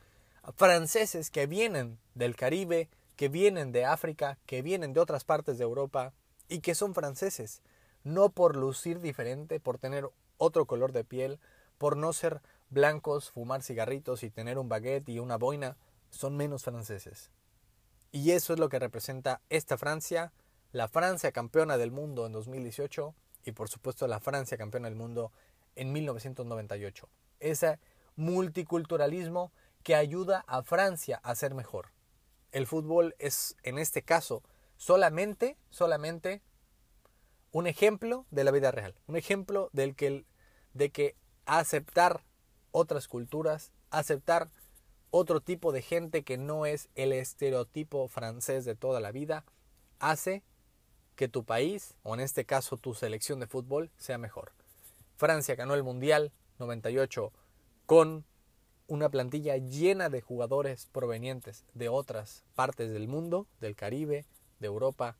franceses 0.56 1.30
que 1.30 1.46
vienen 1.46 1.98
del 2.14 2.36
Caribe, 2.36 2.88
que 3.16 3.28
vienen 3.28 3.72
de 3.72 3.84
África, 3.84 4.38
que 4.46 4.62
vienen 4.62 4.92
de 4.92 5.00
otras 5.00 5.24
partes 5.24 5.58
de 5.58 5.64
Europa 5.64 6.12
y 6.48 6.60
que 6.60 6.74
son 6.74 6.94
franceses, 6.94 7.62
no 8.04 8.30
por 8.30 8.56
lucir 8.56 9.00
diferente, 9.00 9.60
por 9.60 9.78
tener 9.78 10.08
otro 10.36 10.66
color 10.66 10.92
de 10.92 11.04
piel, 11.04 11.38
por 11.78 11.96
no 11.96 12.12
ser 12.12 12.40
blancos, 12.70 13.30
fumar 13.30 13.62
cigarritos 13.62 14.22
y 14.22 14.30
tener 14.30 14.58
un 14.58 14.68
baguette 14.68 15.08
y 15.08 15.18
una 15.18 15.36
boina, 15.36 15.76
son 16.10 16.36
menos 16.36 16.64
franceses. 16.64 17.30
Y 18.10 18.32
eso 18.32 18.52
es 18.52 18.58
lo 18.58 18.68
que 18.68 18.78
representa 18.78 19.40
esta 19.48 19.78
Francia, 19.78 20.32
la 20.72 20.88
Francia 20.88 21.32
campeona 21.32 21.78
del 21.78 21.90
mundo 21.90 22.26
en 22.26 22.32
2018 22.32 23.14
y 23.44 23.52
por 23.52 23.68
supuesto 23.68 24.06
la 24.06 24.20
Francia 24.20 24.56
campeona 24.56 24.88
del 24.88 24.96
mundo 24.96 25.32
en 25.76 25.92
1998. 25.92 27.08
Ese 27.40 27.78
multiculturalismo 28.16 29.52
que 29.82 29.94
ayuda 29.94 30.44
a 30.46 30.62
Francia 30.62 31.20
a 31.22 31.34
ser 31.34 31.54
mejor. 31.54 31.88
El 32.52 32.66
fútbol 32.66 33.14
es 33.18 33.56
en 33.62 33.78
este 33.78 34.02
caso 34.02 34.42
solamente, 34.76 35.56
solamente 35.70 36.42
un 37.52 37.66
ejemplo 37.66 38.26
de 38.30 38.44
la 38.44 38.50
vida 38.50 38.70
real, 38.70 38.94
un 39.06 39.16
ejemplo 39.16 39.68
del 39.72 39.94
que, 39.94 40.24
de 40.74 40.90
que 40.90 41.14
aceptar 41.46 42.24
otras 42.70 43.08
culturas, 43.08 43.72
aceptar 43.90 44.48
otro 45.10 45.40
tipo 45.40 45.72
de 45.72 45.82
gente 45.82 46.22
que 46.22 46.38
no 46.38 46.64
es 46.64 46.88
el 46.94 47.12
estereotipo 47.12 48.08
francés 48.08 48.64
de 48.64 48.74
toda 48.74 48.98
la 49.00 49.12
vida, 49.12 49.44
hace 50.00 50.42
que 51.14 51.28
tu 51.28 51.44
país, 51.44 51.94
o 52.02 52.14
en 52.14 52.20
este 52.20 52.46
caso 52.46 52.78
tu 52.78 52.94
selección 52.94 53.38
de 53.38 53.46
fútbol, 53.46 53.90
sea 53.98 54.16
mejor. 54.16 54.52
Francia 55.16 55.54
ganó 55.54 55.74
el 55.74 55.82
Mundial 55.82 56.32
98 56.58 57.32
con 57.84 58.24
una 58.86 59.10
plantilla 59.10 59.58
llena 59.58 60.08
de 60.08 60.22
jugadores 60.22 60.88
provenientes 60.90 61.64
de 61.74 61.90
otras 61.90 62.42
partes 62.54 62.90
del 62.92 63.08
mundo, 63.08 63.46
del 63.60 63.76
Caribe, 63.76 64.24
de 64.58 64.66
Europa, 64.66 65.16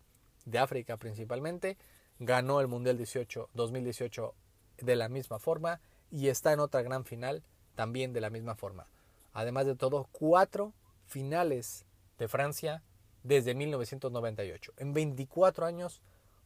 de 0.46 0.58
África 0.58 0.96
principalmente, 0.96 1.76
ganó 2.24 2.60
el 2.60 2.68
Mundial 2.68 2.96
18, 2.96 3.50
2018 3.54 4.34
de 4.78 4.96
la 4.96 5.08
misma 5.08 5.38
forma 5.38 5.80
y 6.10 6.28
está 6.28 6.52
en 6.52 6.60
otra 6.60 6.82
gran 6.82 7.04
final 7.04 7.42
también 7.74 8.12
de 8.12 8.20
la 8.20 8.30
misma 8.30 8.54
forma. 8.54 8.86
Además 9.32 9.66
de 9.66 9.74
todo, 9.74 10.08
cuatro 10.12 10.72
finales 11.06 11.84
de 12.18 12.28
Francia 12.28 12.82
desde 13.22 13.54
1998. 13.54 14.72
En 14.76 14.94
24 14.94 15.66
años, 15.66 16.00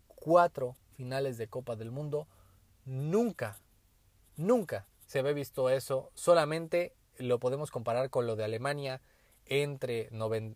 cuatro 0.06 0.76
finales 0.96 1.36
de 1.36 1.48
Copa 1.48 1.76
del 1.76 1.90
Mundo. 1.90 2.26
Nunca, 2.84 3.58
nunca 4.36 4.86
se 5.06 5.18
había 5.18 5.32
visto 5.32 5.68
eso. 5.68 6.10
Solamente 6.14 6.94
lo 7.18 7.38
podemos 7.38 7.70
comparar 7.70 8.08
con 8.08 8.26
lo 8.26 8.36
de 8.36 8.44
Alemania 8.44 9.00
entre 9.46 10.08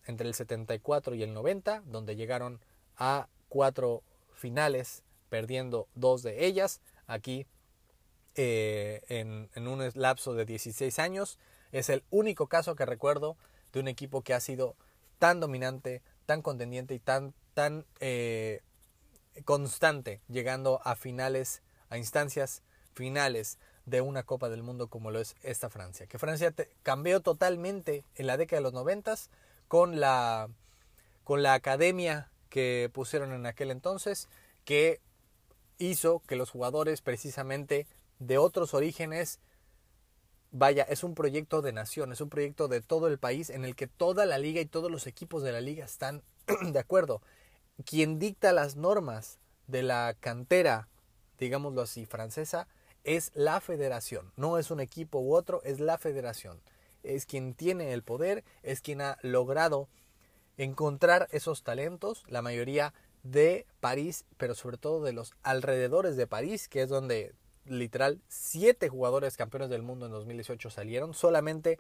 el 0.07 0.35
74 0.35 1.15
y 1.15 1.23
el 1.23 1.35
90, 1.35 1.83
donde 1.87 2.17
llegaron 2.17 2.61
a 2.97 3.29
cuatro 3.49 4.03
finales 4.35 5.03
perdiendo 5.31 5.89
dos 5.95 6.23
de 6.23 6.45
ellas. 6.45 6.81
Aquí, 7.07 7.47
eh, 8.35 9.01
en, 9.09 9.67
un 9.67 9.91
lapso 9.95 10.35
de 10.35 10.45
16 10.45 10.99
años, 10.99 11.39
es 11.73 11.89
el 11.89 12.05
único 12.11 12.49
caso 12.49 12.75
que 12.75 12.85
recuerdo 12.85 13.37
de 13.73 13.81
un 13.81 13.89
equipo 13.89 14.23
que 14.23 14.35
ha 14.35 14.41
sido 14.41 14.77
tan 15.19 15.41
dominante, 15.41 16.03
tan 16.27 16.43
contendiente 16.43 16.95
y 16.95 16.99
tan, 16.99 17.33
tan 17.55 17.87
eh, 18.01 18.61
constante, 19.45 20.21
llegando 20.29 20.81
a 20.85 20.97
finales, 20.97 21.63
a 21.89 21.97
instancias 21.97 22.63
finales 22.93 23.59
de 23.87 24.01
una 24.01 24.25
Copa 24.25 24.49
del 24.49 24.63
Mundo 24.63 24.89
como 24.89 25.11
lo 25.11 25.21
es 25.21 25.37
esta 25.43 25.71
Francia. 25.71 26.07
Que 26.07 26.19
Francia 26.19 26.55
cambió 26.83 27.21
totalmente 27.21 28.05
en 28.15 28.27
la 28.27 28.37
década 28.37 28.61
de 28.61 28.65
los 28.65 28.73
noventas 28.73 29.31
con 29.69 30.01
la, 30.01 30.49
con 31.25 31.43
la 31.43 31.55
academia 31.55 32.31
que 32.49 32.91
pusieron 32.93 33.33
en 33.33 33.47
aquel 33.47 33.71
entonces, 33.71 34.29
que 34.65 35.01
hizo 35.81 36.23
que 36.27 36.37
los 36.37 36.51
jugadores 36.51 37.01
precisamente 37.01 37.89
de 38.21 38.39
otros 38.39 38.75
orígenes, 38.75 39.41
vaya, 40.53 40.85
es 40.85 41.03
un 41.03 41.15
proyecto 41.15 41.63
de 41.63 41.73
nación, 41.73 42.13
es 42.13 42.21
un 42.21 42.29
proyecto 42.29 42.69
de 42.69 42.81
todo 42.81 43.09
el 43.09 43.19
país 43.19 43.51
en 43.51 43.65
el 43.65 43.75
que 43.75 43.89
toda 43.89 44.27
la 44.27 44.39
liga 44.39 44.61
y 44.61 44.67
todos 44.67 44.91
los 44.91 45.07
equipos 45.07 45.43
de 45.43 45.53
la 45.53 45.61
liga 45.61 45.85
están 45.85 46.23
de 46.73 46.79
acuerdo. 46.79 47.23
Quien 47.85 48.19
dicta 48.19 48.53
las 48.53 48.77
normas 48.77 49.39
de 49.67 49.83
la 49.83 50.15
cantera, 50.21 50.89
digámoslo 51.39 51.81
así, 51.83 52.05
francesa, 52.05 52.69
es 53.03 53.33
la 53.35 53.61
federación, 53.61 54.33
no 54.37 54.59
es 54.59 54.71
un 54.71 54.81
equipo 54.81 55.19
u 55.21 55.35
otro, 55.35 55.63
es 55.65 55.81
la 55.81 55.97
federación. 55.97 56.61
Es 57.03 57.25
quien 57.25 57.55
tiene 57.55 57.95
el 57.95 58.03
poder, 58.03 58.45
es 58.63 58.83
quien 58.83 59.01
ha 59.01 59.17
logrado 59.23 59.89
encontrar 60.59 61.27
esos 61.31 61.63
talentos, 61.63 62.25
la 62.29 62.43
mayoría 62.43 62.93
de 63.23 63.67
París, 63.81 64.25
pero 64.37 64.55
sobre 64.55 64.77
todo 64.77 65.03
de 65.03 65.13
los 65.13 65.35
alrededores 65.43 66.17
de 66.17 66.27
París, 66.27 66.69
que 66.69 66.83
es 66.83 66.89
donde 66.89 67.35
literal 67.67 68.21
siete 68.29 68.89
jugadores 68.89 69.37
campeones 69.37 69.71
del 69.71 69.83
mundo 69.83 70.07
en 70.07 70.13
2018 70.13 70.71
salieron, 70.71 71.15
solamente, 71.15 71.79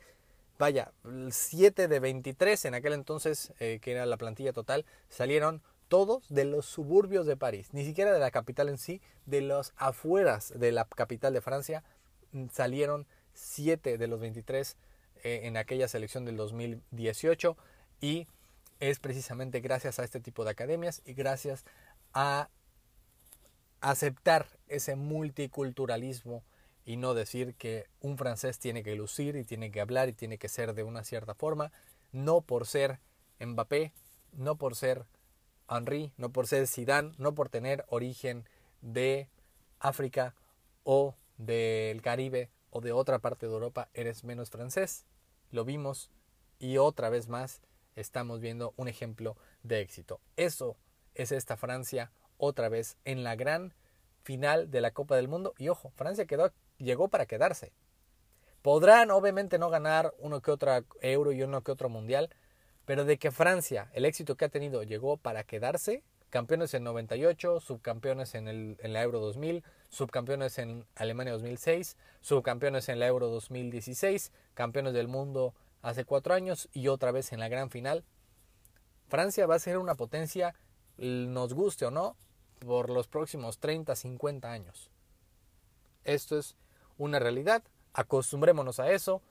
vaya, 0.58 0.92
siete 1.30 1.88
de 1.88 2.00
23 2.00 2.64
en 2.66 2.74
aquel 2.74 2.92
entonces, 2.92 3.52
eh, 3.60 3.78
que 3.80 3.92
era 3.92 4.06
la 4.06 4.16
plantilla 4.16 4.52
total, 4.52 4.84
salieron 5.08 5.62
todos 5.88 6.28
de 6.28 6.44
los 6.44 6.66
suburbios 6.66 7.26
de 7.26 7.36
París, 7.36 7.70
ni 7.72 7.84
siquiera 7.84 8.12
de 8.12 8.20
la 8.20 8.30
capital 8.30 8.68
en 8.68 8.78
sí, 8.78 9.00
de 9.26 9.40
los 9.40 9.72
afueras 9.76 10.52
de 10.56 10.70
la 10.70 10.84
capital 10.84 11.32
de 11.32 11.40
Francia, 11.40 11.82
mm, 12.32 12.46
salieron 12.52 13.06
siete 13.32 13.98
de 13.98 14.06
los 14.06 14.20
23 14.20 14.76
eh, 15.22 15.40
en 15.44 15.56
aquella 15.56 15.88
selección 15.88 16.24
del 16.24 16.36
2018 16.36 17.56
y 18.00 18.26
es 18.80 18.98
precisamente 18.98 19.60
gracias 19.60 19.98
a 19.98 20.04
este 20.04 20.20
tipo 20.20 20.44
de 20.44 20.50
academias 20.50 21.02
y 21.04 21.12
gracias 21.12 21.64
a 22.12 22.48
aceptar 23.80 24.46
ese 24.68 24.96
multiculturalismo 24.96 26.42
y 26.84 26.96
no 26.96 27.14
decir 27.14 27.54
que 27.54 27.86
un 28.00 28.18
francés 28.18 28.58
tiene 28.58 28.82
que 28.82 28.96
lucir 28.96 29.36
y 29.36 29.44
tiene 29.44 29.70
que 29.70 29.80
hablar 29.80 30.08
y 30.08 30.12
tiene 30.14 30.38
que 30.38 30.48
ser 30.48 30.74
de 30.74 30.82
una 30.82 31.04
cierta 31.04 31.34
forma, 31.34 31.72
no 32.10 32.40
por 32.40 32.66
ser 32.66 33.00
Mbappé, 33.38 33.92
no 34.32 34.56
por 34.56 34.74
ser 34.74 35.04
Henry, 35.68 36.12
no 36.16 36.32
por 36.32 36.46
ser 36.46 36.66
Zidane, 36.66 37.12
no 37.18 37.34
por 37.34 37.48
tener 37.48 37.84
origen 37.88 38.48
de 38.80 39.28
África 39.78 40.34
o 40.84 41.14
del 41.36 42.02
Caribe 42.02 42.50
o 42.70 42.80
de 42.80 42.92
otra 42.92 43.18
parte 43.18 43.46
de 43.46 43.52
Europa, 43.52 43.88
eres 43.94 44.24
menos 44.24 44.50
francés. 44.50 45.04
Lo 45.50 45.64
vimos 45.64 46.10
y 46.58 46.78
otra 46.78 47.08
vez 47.08 47.28
más 47.28 47.60
estamos 48.00 48.40
viendo 48.40 48.74
un 48.76 48.88
ejemplo 48.88 49.36
de 49.62 49.80
éxito. 49.80 50.20
Eso 50.36 50.76
es 51.14 51.32
esta 51.32 51.56
Francia 51.56 52.10
otra 52.38 52.68
vez 52.68 52.96
en 53.04 53.22
la 53.22 53.36
gran 53.36 53.74
final 54.22 54.70
de 54.70 54.80
la 54.80 54.92
Copa 54.92 55.16
del 55.16 55.28
Mundo. 55.28 55.54
Y 55.58 55.68
ojo, 55.68 55.90
Francia 55.96 56.26
quedó, 56.26 56.52
llegó 56.78 57.08
para 57.08 57.26
quedarse. 57.26 57.72
Podrán 58.62 59.10
obviamente 59.10 59.58
no 59.58 59.70
ganar 59.70 60.14
uno 60.18 60.42
que 60.42 60.50
otro 60.50 60.84
euro 61.00 61.32
y 61.32 61.42
uno 61.42 61.62
que 61.62 61.72
otro 61.72 61.88
mundial, 61.88 62.30
pero 62.84 63.04
de 63.04 63.18
que 63.18 63.30
Francia, 63.30 63.90
el 63.94 64.04
éxito 64.04 64.36
que 64.36 64.44
ha 64.44 64.48
tenido, 64.50 64.82
llegó 64.82 65.16
para 65.16 65.44
quedarse, 65.44 66.02
campeones 66.28 66.74
en 66.74 66.84
98, 66.84 67.60
subcampeones 67.60 68.34
en, 68.34 68.48
el, 68.48 68.76
en 68.80 68.92
la 68.92 69.02
Euro 69.02 69.20
2000, 69.20 69.64
subcampeones 69.88 70.58
en 70.58 70.86
Alemania 70.94 71.32
2006, 71.32 71.96
subcampeones 72.20 72.88
en 72.88 72.98
la 73.00 73.06
Euro 73.06 73.28
2016, 73.28 74.32
campeones 74.54 74.92
del 74.92 75.08
mundo 75.08 75.54
hace 75.82 76.04
cuatro 76.04 76.34
años 76.34 76.68
y 76.72 76.88
otra 76.88 77.12
vez 77.12 77.32
en 77.32 77.40
la 77.40 77.48
gran 77.48 77.70
final. 77.70 78.04
Francia 79.08 79.46
va 79.46 79.56
a 79.56 79.60
ser 79.60 79.78
una 79.78 79.94
potencia, 79.94 80.54
nos 80.96 81.54
guste 81.54 81.86
o 81.86 81.90
no, 81.90 82.16
por 82.58 82.90
los 82.90 83.08
próximos 83.08 83.58
30, 83.58 83.96
50 83.96 84.50
años. 84.50 84.90
Esto 86.04 86.38
es 86.38 86.56
una 86.98 87.18
realidad, 87.18 87.62
acostumbrémonos 87.94 88.80
a 88.80 88.90
eso 88.92 89.22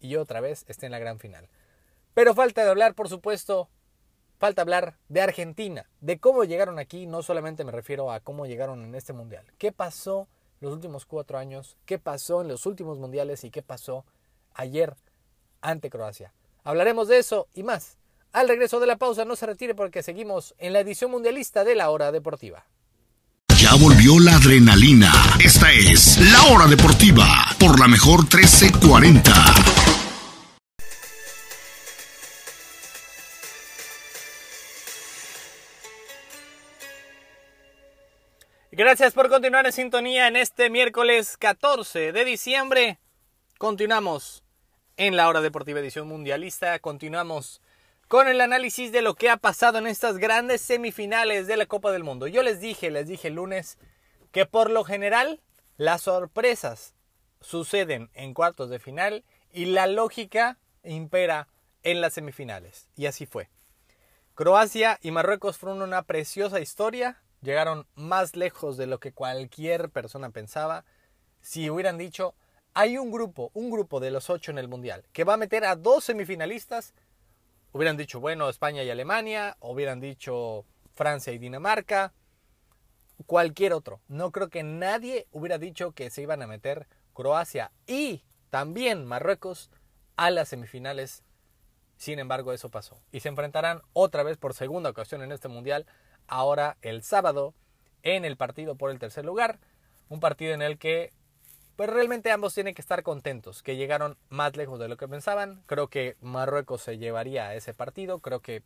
y 0.00 0.16
otra 0.16 0.40
vez 0.40 0.64
esté 0.68 0.86
en 0.86 0.92
la 0.92 0.98
gran 0.98 1.18
final. 1.18 1.48
Pero 2.14 2.34
falta 2.34 2.64
de 2.64 2.70
hablar, 2.70 2.94
por 2.94 3.08
supuesto, 3.08 3.68
falta 4.38 4.62
hablar 4.62 4.96
de 5.08 5.20
Argentina, 5.20 5.88
de 6.00 6.18
cómo 6.18 6.44
llegaron 6.44 6.78
aquí, 6.78 7.06
no 7.06 7.22
solamente 7.22 7.64
me 7.64 7.72
refiero 7.72 8.10
a 8.10 8.20
cómo 8.20 8.46
llegaron 8.46 8.84
en 8.84 8.94
este 8.94 9.12
mundial, 9.12 9.44
qué 9.58 9.72
pasó 9.72 10.28
los 10.60 10.72
últimos 10.72 11.06
cuatro 11.06 11.38
años, 11.38 11.76
qué 11.86 11.98
pasó 11.98 12.40
en 12.40 12.48
los 12.48 12.66
últimos 12.66 12.98
mundiales 12.98 13.44
y 13.44 13.50
qué 13.50 13.62
pasó 13.62 14.04
ayer 14.54 14.96
ante 15.60 15.90
Croacia. 15.90 16.32
Hablaremos 16.64 17.08
de 17.08 17.18
eso 17.18 17.48
y 17.54 17.62
más. 17.62 17.98
Al 18.32 18.48
regreso 18.48 18.78
de 18.80 18.86
la 18.86 18.96
pausa 18.96 19.24
no 19.24 19.36
se 19.36 19.46
retire 19.46 19.74
porque 19.74 20.02
seguimos 20.02 20.54
en 20.58 20.72
la 20.72 20.80
edición 20.80 21.10
mundialista 21.10 21.64
de 21.64 21.74
la 21.74 21.90
hora 21.90 22.12
deportiva. 22.12 22.66
Ya 23.56 23.74
volvió 23.74 24.20
la 24.20 24.36
adrenalina. 24.36 25.10
Esta 25.42 25.72
es 25.72 26.18
la 26.32 26.54
hora 26.54 26.66
deportiva 26.66 27.26
por 27.58 27.80
la 27.80 27.88
mejor 27.88 28.20
1340. 28.20 29.32
Gracias 38.70 39.12
por 39.12 39.28
continuar 39.28 39.66
en 39.66 39.72
sintonía 39.72 40.28
en 40.28 40.36
este 40.36 40.70
miércoles 40.70 41.36
14 41.36 42.12
de 42.12 42.24
diciembre. 42.24 43.00
Continuamos 43.58 44.44
en 44.98 45.16
la 45.16 45.28
hora 45.28 45.40
deportiva 45.40 45.80
edición 45.80 46.06
mundialista. 46.06 46.78
Continuamos 46.80 47.62
con 48.06 48.28
el 48.28 48.42
análisis 48.42 48.92
de 48.92 49.00
lo 49.00 49.14
que 49.14 49.30
ha 49.30 49.38
pasado 49.38 49.78
en 49.78 49.86
estas 49.86 50.18
grandes 50.18 50.60
semifinales 50.60 51.46
de 51.46 51.56
la 51.56 51.64
Copa 51.64 51.90
del 51.90 52.04
Mundo. 52.04 52.26
Yo 52.26 52.42
les 52.42 52.60
dije, 52.60 52.90
les 52.90 53.08
dije 53.08 53.28
el 53.28 53.34
lunes, 53.34 53.78
que 54.32 54.44
por 54.44 54.70
lo 54.70 54.84
general 54.84 55.40
las 55.78 56.02
sorpresas 56.02 56.94
suceden 57.40 58.10
en 58.12 58.34
cuartos 58.34 58.68
de 58.68 58.78
final 58.78 59.24
y 59.50 59.64
la 59.64 59.86
lógica 59.86 60.58
impera 60.84 61.48
en 61.82 62.02
las 62.02 62.12
semifinales. 62.12 62.90
Y 62.94 63.06
así 63.06 63.24
fue. 63.24 63.48
Croacia 64.34 64.98
y 65.00 65.10
Marruecos 65.12 65.56
fueron 65.56 65.80
una 65.80 66.02
preciosa 66.02 66.60
historia 66.60 67.22
llegaron 67.40 67.86
más 67.94 68.36
lejos 68.36 68.76
de 68.76 68.86
lo 68.86 68.98
que 68.98 69.12
cualquier 69.12 69.90
persona 69.90 70.30
pensaba. 70.30 70.84
Si 71.40 71.70
hubieran 71.70 71.98
dicho, 71.98 72.34
hay 72.78 72.96
un 72.96 73.10
grupo, 73.10 73.50
un 73.54 73.72
grupo 73.72 73.98
de 73.98 74.12
los 74.12 74.30
ocho 74.30 74.52
en 74.52 74.58
el 74.58 74.68
Mundial, 74.68 75.04
que 75.12 75.24
va 75.24 75.34
a 75.34 75.36
meter 75.36 75.64
a 75.64 75.74
dos 75.74 76.04
semifinalistas, 76.04 76.94
hubieran 77.72 77.96
dicho, 77.96 78.20
bueno, 78.20 78.48
España 78.48 78.84
y 78.84 78.90
Alemania, 78.90 79.56
hubieran 79.58 79.98
dicho 79.98 80.64
Francia 80.94 81.32
y 81.32 81.38
Dinamarca, 81.38 82.12
cualquier 83.26 83.72
otro. 83.72 84.00
No 84.06 84.30
creo 84.30 84.48
que 84.48 84.62
nadie 84.62 85.26
hubiera 85.32 85.58
dicho 85.58 85.90
que 85.90 86.08
se 86.08 86.22
iban 86.22 86.40
a 86.40 86.46
meter 86.46 86.86
Croacia 87.14 87.72
y 87.88 88.22
también 88.48 89.04
Marruecos 89.04 89.72
a 90.14 90.30
las 90.30 90.50
semifinales. 90.50 91.24
Sin 91.96 92.20
embargo, 92.20 92.52
eso 92.52 92.68
pasó. 92.68 93.02
Y 93.10 93.18
se 93.18 93.28
enfrentarán 93.28 93.82
otra 93.92 94.22
vez 94.22 94.36
por 94.36 94.54
segunda 94.54 94.90
ocasión 94.90 95.22
en 95.22 95.32
este 95.32 95.48
Mundial 95.48 95.84
ahora 96.28 96.76
el 96.82 97.02
sábado 97.02 97.54
en 98.04 98.24
el 98.24 98.36
partido 98.36 98.76
por 98.76 98.92
el 98.92 99.00
tercer 99.00 99.24
lugar. 99.24 99.58
Un 100.08 100.20
partido 100.20 100.54
en 100.54 100.62
el 100.62 100.78
que 100.78 101.12
pues 101.78 101.90
realmente 101.90 102.32
ambos 102.32 102.54
tienen 102.54 102.74
que 102.74 102.82
estar 102.82 103.04
contentos, 103.04 103.62
que 103.62 103.76
llegaron 103.76 104.16
más 104.30 104.56
lejos 104.56 104.80
de 104.80 104.88
lo 104.88 104.96
que 104.96 105.06
pensaban. 105.06 105.62
Creo 105.66 105.86
que 105.86 106.16
Marruecos 106.20 106.82
se 106.82 106.98
llevaría 106.98 107.46
a 107.46 107.54
ese 107.54 107.72
partido, 107.72 108.18
creo 108.18 108.40
que 108.40 108.64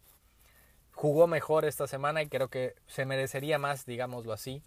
jugó 0.93 1.27
mejor 1.27 1.67
esta 1.67 1.87
semana 1.87 2.23
y 2.23 2.29
creo 2.29 2.49
que 2.49 2.75
se 2.87 3.05
merecería 3.05 3.59
más, 3.59 3.85
digámoslo 3.85 4.33
así. 4.33 4.63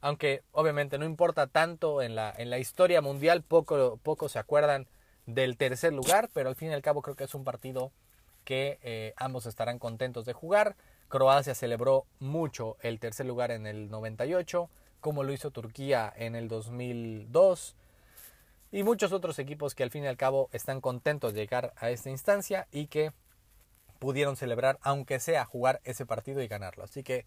Aunque 0.00 0.42
obviamente 0.52 0.96
no 0.96 1.04
importa 1.04 1.48
tanto 1.48 2.00
en 2.00 2.14
la, 2.14 2.32
en 2.34 2.48
la 2.48 2.58
historia 2.58 3.02
mundial, 3.02 3.42
poco, 3.42 3.98
poco 4.02 4.30
se 4.30 4.38
acuerdan 4.38 4.88
del 5.26 5.58
tercer 5.58 5.92
lugar, 5.92 6.30
pero 6.32 6.48
al 6.48 6.56
fin 6.56 6.70
y 6.70 6.72
al 6.72 6.80
cabo 6.80 7.02
creo 7.02 7.14
que 7.14 7.24
es 7.24 7.34
un 7.34 7.44
partido 7.44 7.92
que 8.46 8.78
eh, 8.80 9.12
ambos 9.18 9.44
estarán 9.44 9.78
contentos 9.78 10.24
de 10.24 10.32
jugar. 10.32 10.76
Croacia 11.08 11.54
celebró 11.54 12.06
mucho 12.20 12.78
el 12.80 13.00
tercer 13.00 13.26
lugar 13.26 13.50
en 13.50 13.66
el 13.66 13.90
98, 13.90 14.70
como 15.00 15.24
lo 15.24 15.32
hizo 15.34 15.50
Turquía 15.50 16.10
en 16.16 16.36
el 16.36 16.48
2002 16.48 17.76
y 18.72 18.82
muchos 18.82 19.12
otros 19.12 19.38
equipos 19.38 19.74
que 19.74 19.82
al 19.82 19.90
fin 19.90 20.04
y 20.04 20.06
al 20.08 20.16
cabo 20.16 20.48
están 20.52 20.80
contentos 20.80 21.34
de 21.34 21.40
llegar 21.40 21.74
a 21.76 21.90
esta 21.90 22.08
instancia 22.10 22.66
y 22.72 22.86
que 22.86 23.12
pudieron 23.98 24.36
celebrar, 24.36 24.78
aunque 24.82 25.20
sea 25.20 25.44
jugar 25.44 25.80
ese 25.84 26.06
partido 26.06 26.42
y 26.42 26.48
ganarlo. 26.48 26.82
Así 26.82 27.04
que 27.04 27.26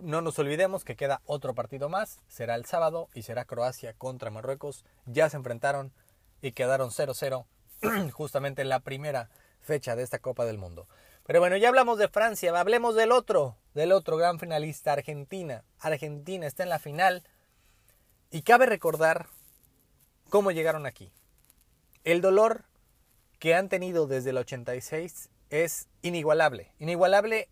no 0.00 0.20
nos 0.20 0.38
olvidemos 0.40 0.84
que 0.84 0.96
queda 0.96 1.22
otro 1.24 1.54
partido 1.54 1.88
más, 1.88 2.20
será 2.26 2.56
el 2.56 2.66
sábado 2.66 3.08
y 3.14 3.22
será 3.22 3.44
Croacia 3.44 3.94
contra 3.94 4.30
Marruecos. 4.30 4.84
Ya 5.06 5.30
se 5.30 5.36
enfrentaron 5.36 5.92
y 6.42 6.52
quedaron 6.52 6.90
0-0 6.90 7.46
justamente 8.12 8.62
en 8.62 8.68
la 8.68 8.80
primera 8.80 9.30
fecha 9.60 9.94
de 9.94 10.02
esta 10.02 10.18
Copa 10.18 10.44
del 10.44 10.58
Mundo. 10.58 10.88
Pero 11.24 11.38
bueno, 11.38 11.56
ya 11.56 11.68
hablamos 11.68 11.98
de 11.98 12.08
Francia, 12.08 12.58
hablemos 12.58 12.96
del 12.96 13.12
otro, 13.12 13.56
del 13.74 13.92
otro 13.92 14.16
gran 14.16 14.40
finalista, 14.40 14.92
Argentina. 14.92 15.62
Argentina 15.78 16.46
está 16.46 16.64
en 16.64 16.68
la 16.68 16.80
final 16.80 17.22
y 18.32 18.42
cabe 18.42 18.66
recordar 18.66 19.28
cómo 20.32 20.50
llegaron 20.50 20.86
aquí. 20.86 21.12
El 22.04 22.22
dolor 22.22 22.64
que 23.38 23.54
han 23.54 23.68
tenido 23.68 24.06
desde 24.06 24.30
el 24.30 24.38
86 24.38 25.28
es 25.50 25.88
inigualable, 26.00 26.72
inigualable 26.78 27.50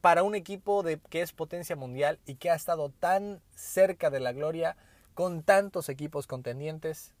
para 0.00 0.22
un 0.22 0.36
equipo 0.36 0.84
de, 0.84 1.00
que 1.10 1.22
es 1.22 1.32
potencia 1.32 1.74
mundial 1.74 2.20
y 2.24 2.36
que 2.36 2.50
ha 2.50 2.54
estado 2.54 2.90
tan 2.90 3.42
cerca 3.50 4.10
de 4.10 4.20
la 4.20 4.32
gloria 4.32 4.76
con 5.14 5.42
tantos 5.42 5.88
equipos 5.88 6.28
contendientes 6.28 7.14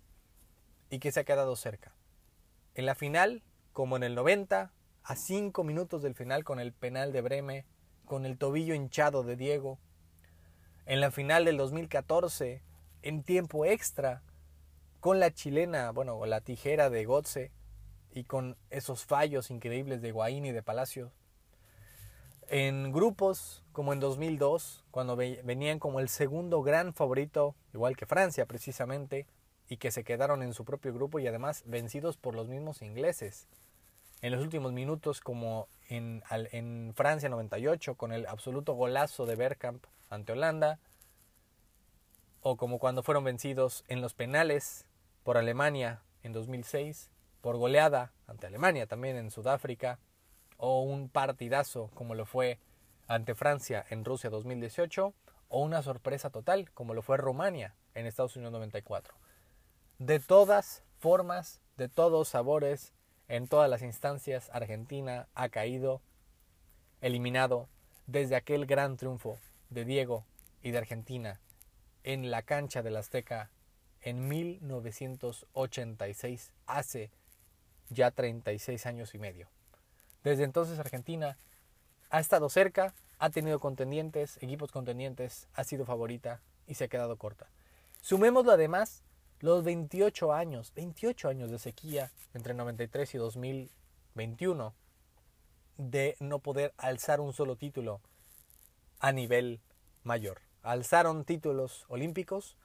y 0.90 1.00
que 1.00 1.10
se 1.10 1.18
ha 1.18 1.24
quedado 1.24 1.56
cerca. 1.56 1.92
En 2.76 2.86
la 2.86 2.94
final, 2.94 3.42
como 3.72 3.96
en 3.96 4.04
el 4.04 4.14
90, 4.14 4.70
a 5.02 5.16
cinco 5.16 5.64
minutos 5.64 6.02
del 6.02 6.14
final 6.14 6.44
con 6.44 6.60
el 6.60 6.72
penal 6.72 7.10
de 7.10 7.20
Breme, 7.20 7.66
con 8.04 8.24
el 8.24 8.38
tobillo 8.38 8.74
hinchado 8.74 9.24
de 9.24 9.34
Diego. 9.34 9.80
En 10.86 11.00
la 11.00 11.10
final 11.10 11.46
del 11.46 11.56
2014, 11.56 12.62
en 13.02 13.24
tiempo 13.24 13.64
extra, 13.64 14.22
con 15.00 15.20
la 15.20 15.32
chilena, 15.32 15.90
bueno, 15.92 16.24
la 16.26 16.40
tijera 16.40 16.90
de 16.90 17.04
Gotze 17.04 17.52
y 18.12 18.24
con 18.24 18.56
esos 18.70 19.04
fallos 19.04 19.50
increíbles 19.50 20.02
de 20.02 20.12
Guaín 20.12 20.44
y 20.44 20.52
de 20.52 20.62
Palacio. 20.62 21.12
En 22.48 22.92
grupos 22.92 23.62
como 23.72 23.92
en 23.92 24.00
2002, 24.00 24.84
cuando 24.90 25.16
venían 25.16 25.78
como 25.78 26.00
el 26.00 26.08
segundo 26.08 26.62
gran 26.62 26.94
favorito, 26.94 27.54
igual 27.74 27.96
que 27.96 28.06
Francia 28.06 28.46
precisamente, 28.46 29.26
y 29.68 29.76
que 29.76 29.90
se 29.90 30.02
quedaron 30.02 30.42
en 30.42 30.54
su 30.54 30.64
propio 30.64 30.94
grupo 30.94 31.18
y 31.18 31.26
además 31.26 31.62
vencidos 31.66 32.16
por 32.16 32.34
los 32.34 32.48
mismos 32.48 32.80
ingleses 32.82 33.48
en 34.22 34.32
los 34.32 34.42
últimos 34.42 34.72
minutos 34.72 35.20
como 35.20 35.68
en, 35.88 36.22
en 36.30 36.92
Francia 36.96 37.28
98 37.28 37.94
con 37.94 38.12
el 38.12 38.26
absoluto 38.26 38.72
golazo 38.74 39.26
de 39.26 39.36
Bergkamp 39.36 39.84
ante 40.10 40.32
Holanda 40.32 40.80
o 42.40 42.56
como 42.56 42.78
cuando 42.78 43.02
fueron 43.02 43.24
vencidos 43.24 43.84
en 43.88 44.00
los 44.00 44.14
penales 44.14 44.86
por 45.22 45.36
Alemania 45.36 46.02
en 46.22 46.32
2006, 46.32 47.10
por 47.40 47.56
goleada 47.56 48.12
ante 48.26 48.46
Alemania 48.46 48.86
también 48.86 49.16
en 49.16 49.30
Sudáfrica, 49.30 49.98
o 50.56 50.82
un 50.82 51.08
partidazo 51.08 51.90
como 51.94 52.14
lo 52.14 52.26
fue 52.26 52.58
ante 53.06 53.34
Francia 53.34 53.84
en 53.90 54.04
Rusia 54.04 54.30
2018, 54.30 55.14
o 55.48 55.62
una 55.62 55.82
sorpresa 55.82 56.30
total 56.30 56.70
como 56.72 56.94
lo 56.94 57.02
fue 57.02 57.16
Rumania 57.16 57.74
en 57.94 58.06
Estados 58.06 58.36
Unidos 58.36 58.52
94. 58.52 59.14
De 59.98 60.20
todas 60.20 60.82
formas, 60.98 61.62
de 61.76 61.88
todos 61.88 62.28
sabores, 62.28 62.92
en 63.28 63.46
todas 63.46 63.68
las 63.68 63.82
instancias, 63.82 64.50
Argentina 64.52 65.28
ha 65.34 65.48
caído, 65.48 66.02
eliminado 67.00 67.68
desde 68.06 68.36
aquel 68.36 68.66
gran 68.66 68.96
triunfo 68.96 69.38
de 69.70 69.84
Diego 69.84 70.24
y 70.62 70.70
de 70.70 70.78
Argentina 70.78 71.40
en 72.04 72.30
la 72.30 72.42
cancha 72.42 72.82
del 72.82 72.96
Azteca 72.96 73.50
en 74.02 74.28
1986, 74.28 76.52
hace 76.66 77.10
ya 77.90 78.10
36 78.10 78.86
años 78.86 79.14
y 79.14 79.18
medio. 79.18 79.48
Desde 80.24 80.44
entonces 80.44 80.78
Argentina 80.78 81.36
ha 82.10 82.20
estado 82.20 82.48
cerca, 82.48 82.94
ha 83.18 83.30
tenido 83.30 83.60
contendientes, 83.60 84.38
equipos 84.42 84.72
contendientes, 84.72 85.48
ha 85.54 85.64
sido 85.64 85.84
favorita 85.84 86.40
y 86.66 86.74
se 86.74 86.84
ha 86.84 86.88
quedado 86.88 87.16
corta. 87.16 87.48
Sumémoslo 88.00 88.52
además 88.52 89.02
los 89.40 89.64
28 89.64 90.32
años, 90.32 90.72
28 90.74 91.28
años 91.28 91.50
de 91.50 91.58
sequía 91.58 92.10
entre 92.34 92.54
93 92.54 93.14
y 93.14 93.18
2021 93.18 94.74
de 95.76 96.16
no 96.18 96.40
poder 96.40 96.74
alzar 96.76 97.20
un 97.20 97.32
solo 97.32 97.56
título 97.56 98.00
a 98.98 99.12
nivel 99.12 99.60
mayor. 100.02 100.40
Alzaron 100.62 101.24
títulos 101.24 101.84
olímpicos, 101.88 102.56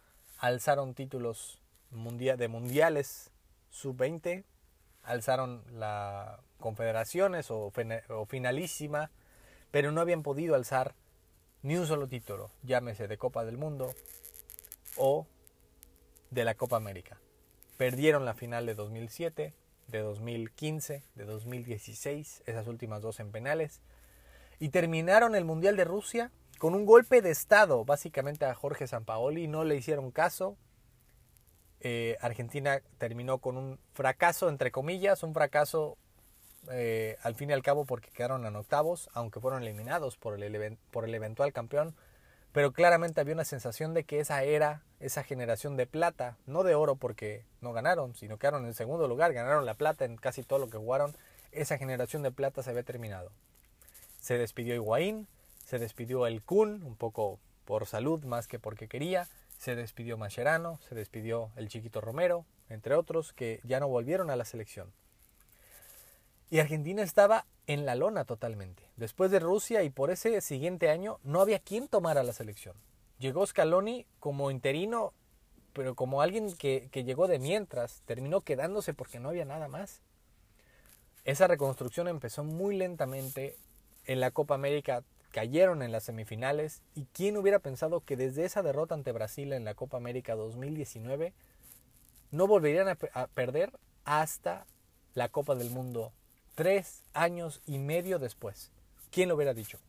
alzaron 0.43 0.93
títulos 0.93 1.61
de 1.89 2.47
mundiales 2.49 3.31
sub-20, 3.69 4.43
alzaron 5.03 5.63
la 5.71 6.41
confederaciones 6.59 7.49
o, 7.49 7.71
o 8.09 8.25
finalísima, 8.25 9.09
pero 9.71 9.93
no 9.93 10.01
habían 10.01 10.21
podido 10.21 10.55
alzar 10.55 10.95
ni 11.61 11.77
un 11.77 11.87
solo 11.87 12.09
título, 12.09 12.51
llámese 12.61 13.07
de 13.07 13.17
Copa 13.17 13.45
del 13.45 13.57
Mundo 13.57 13.95
o 14.97 15.27
de 16.29 16.43
la 16.43 16.55
Copa 16.55 16.75
América. 16.75 17.21
Perdieron 17.77 18.25
la 18.25 18.33
final 18.33 18.65
de 18.65 18.75
2007, 18.75 19.53
de 19.87 19.99
2015, 19.99 21.03
de 21.15 21.23
2016, 21.23 22.43
esas 22.45 22.67
últimas 22.67 23.01
dos 23.01 23.21
en 23.21 23.31
penales, 23.31 23.79
y 24.59 24.69
terminaron 24.69 25.35
el 25.35 25.45
Mundial 25.45 25.77
de 25.77 25.85
Rusia 25.85 26.31
con 26.57 26.75
un 26.75 26.85
golpe 26.85 27.21
de 27.21 27.31
Estado, 27.31 27.85
básicamente 27.85 28.45
a 28.45 28.55
Jorge 28.55 28.87
Sampaoli, 28.87 29.47
no 29.47 29.63
le 29.63 29.75
hicieron 29.75 30.11
caso. 30.11 30.57
Eh, 31.81 32.17
Argentina 32.21 32.81
terminó 32.97 33.39
con 33.39 33.57
un 33.57 33.79
fracaso, 33.93 34.47
entre 34.47 34.71
comillas, 34.71 35.23
un 35.23 35.33
fracaso 35.33 35.97
eh, 36.71 37.17
al 37.21 37.35
fin 37.35 37.49
y 37.49 37.53
al 37.53 37.61
cabo 37.61 37.85
porque 37.85 38.09
quedaron 38.11 38.45
en 38.45 38.55
octavos, 38.55 39.09
aunque 39.13 39.41
fueron 39.41 39.63
eliminados 39.63 40.15
por 40.15 40.41
el, 40.41 40.55
eventual 41.15 41.51
campeón. 41.51 41.95
Pero 42.53 42.71
claramente 42.71 43.19
había 43.19 43.33
una 43.33 43.45
sensación 43.45 43.93
de 43.93 44.03
que 44.03 44.19
esa 44.19 44.43
era, 44.43 44.83
esa 44.99 45.23
generación 45.23 45.75
de 45.75 45.87
plata, 45.87 46.37
no 46.45 46.63
de 46.63 46.75
oro 46.75 46.95
porque 46.95 47.45
no 47.61 47.73
ganaron, 47.73 48.15
sino 48.15 48.37
quedaron 48.37 48.65
en 48.65 48.75
segundo 48.75 49.07
lugar, 49.07 49.33
ganaron 49.33 49.65
la 49.65 49.73
plata 49.73 50.05
en 50.05 50.17
casi 50.17 50.43
todo 50.43 50.59
lo 50.59 50.69
que 50.69 50.77
jugaron, 50.77 51.15
esa 51.51 51.77
generación 51.77 52.21
de 52.21 52.31
plata 52.31 52.61
se 52.61 52.69
había 52.69 52.83
terminado. 52.83 53.31
Se 54.19 54.37
despidió 54.37 54.75
Higuaín, 54.75 55.27
se 55.63 55.79
despidió 55.79 56.27
el 56.27 56.43
Kun, 56.43 56.83
un 56.83 56.95
poco 56.95 57.39
por 57.65 57.85
salud 57.85 58.23
más 58.23 58.47
que 58.47 58.59
porque 58.59 58.87
quería, 58.87 59.27
se 59.57 59.75
despidió 59.75 60.17
Mascherano, 60.17 60.79
se 60.89 60.95
despidió 60.95 61.51
el 61.55 61.69
Chiquito 61.69 62.01
Romero, 62.01 62.45
entre 62.69 62.95
otros, 62.95 63.33
que 63.33 63.61
ya 63.63 63.79
no 63.79 63.87
volvieron 63.87 64.29
a 64.29 64.35
la 64.35 64.45
selección. 64.45 64.91
Y 66.49 66.59
Argentina 66.59 67.01
estaba 67.01 67.45
en 67.65 67.85
la 67.85 67.95
lona 67.95 68.25
totalmente. 68.25 68.83
Después 68.97 69.31
de 69.31 69.39
Rusia 69.39 69.83
y 69.83 69.89
por 69.89 70.11
ese 70.11 70.41
siguiente 70.41 70.89
año 70.89 71.19
no 71.23 71.41
había 71.41 71.59
quien 71.59 71.87
tomara 71.87 72.23
la 72.23 72.33
selección. 72.33 72.75
Llegó 73.19 73.45
Scaloni 73.45 74.05
como 74.19 74.51
interino, 74.51 75.13
pero 75.71 75.95
como 75.95 76.21
alguien 76.21 76.55
que, 76.57 76.89
que 76.91 77.03
llegó 77.03 77.27
de 77.27 77.39
mientras, 77.39 78.01
terminó 78.05 78.41
quedándose 78.41 78.93
porque 78.93 79.19
no 79.19 79.29
había 79.29 79.45
nada 79.45 79.67
más. 79.67 80.01
Esa 81.23 81.47
reconstrucción 81.47 82.07
empezó 82.07 82.43
muy 82.43 82.75
lentamente. 82.75 83.55
En 84.05 84.19
la 84.19 84.31
Copa 84.31 84.55
América 84.55 85.03
cayeron 85.33 85.81
en 85.81 85.91
las 85.91 86.03
semifinales 86.03 86.83
y 86.93 87.07
quién 87.11 87.35
hubiera 87.37 87.57
pensado 87.57 88.01
que 88.01 88.15
desde 88.15 88.45
esa 88.45 88.61
derrota 88.61 88.93
ante 88.93 89.11
Brasil 89.11 89.51
en 89.51 89.65
la 89.65 89.73
Copa 89.73 89.97
América 89.97 90.35
2019 90.35 91.33
no 92.29 92.45
volverían 92.45 92.87
a, 92.87 93.27
perder 93.27 93.71
hasta 94.05 94.67
la 95.15 95.29
Copa 95.29 95.55
del 95.55 95.71
Mundo 95.71 96.13
tres 96.53 97.01
años 97.13 97.61
y 97.65 97.79
medio 97.79 98.19
después. 98.19 98.71
¿Quién 99.09 99.27
lo 99.27 99.35
hubiera 99.35 99.55
dicho? 99.55 99.79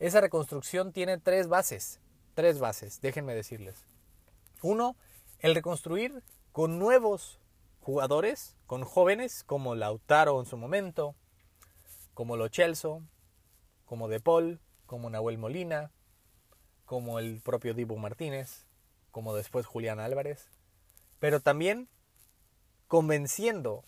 Esa 0.00 0.20
reconstrucción 0.20 0.92
tiene 0.92 1.18
tres 1.18 1.46
bases, 1.46 2.00
tres 2.34 2.58
bases, 2.58 3.00
déjenme 3.00 3.36
decirles. 3.36 3.84
Uno, 4.60 4.96
el 5.38 5.54
reconstruir 5.54 6.20
con 6.50 6.80
nuevos 6.80 7.38
jugadores, 7.80 8.56
con 8.66 8.82
jóvenes 8.82 9.44
como 9.44 9.76
Lautaro 9.76 10.40
en 10.40 10.46
su 10.46 10.56
momento, 10.56 11.14
como 12.12 12.36
Lo 12.36 12.48
Celso, 12.48 13.02
como 13.88 14.06
De 14.08 14.20
Paul, 14.20 14.60
como 14.84 15.08
Nahuel 15.08 15.38
Molina, 15.38 15.90
como 16.84 17.18
el 17.18 17.40
propio 17.40 17.72
Dibu 17.72 17.96
Martínez, 17.96 18.66
como 19.10 19.34
después 19.34 19.64
Julián 19.64 19.98
Álvarez, 19.98 20.46
pero 21.18 21.40
también 21.40 21.88
convenciendo 22.86 23.84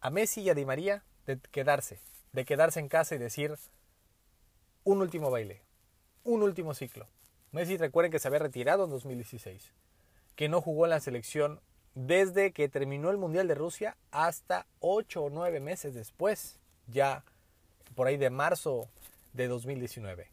a 0.00 0.10
Messi 0.10 0.42
y 0.42 0.50
a 0.50 0.54
Di 0.54 0.64
María 0.64 1.04
de 1.26 1.38
quedarse, 1.52 2.00
de 2.32 2.44
quedarse 2.44 2.80
en 2.80 2.88
casa 2.88 3.14
y 3.14 3.18
decir 3.18 3.56
un 4.82 5.00
último 5.00 5.30
baile, 5.30 5.62
un 6.24 6.42
último 6.42 6.74
ciclo. 6.74 7.06
Messi 7.52 7.76
recuerden 7.76 8.10
que 8.10 8.18
se 8.18 8.26
había 8.26 8.40
retirado 8.40 8.84
en 8.84 8.90
2016, 8.90 9.72
que 10.34 10.48
no 10.48 10.60
jugó 10.60 10.86
en 10.86 10.90
la 10.90 11.00
selección 11.00 11.60
desde 11.94 12.52
que 12.52 12.68
terminó 12.68 13.10
el 13.10 13.16
Mundial 13.16 13.46
de 13.46 13.54
Rusia 13.54 13.96
hasta 14.10 14.66
8 14.80 15.22
o 15.22 15.30
9 15.30 15.60
meses 15.60 15.94
después, 15.94 16.58
ya 16.88 17.24
por 17.94 18.08
ahí 18.08 18.16
de 18.16 18.30
marzo 18.30 18.88
de 19.32 19.48
2019. 19.48 20.30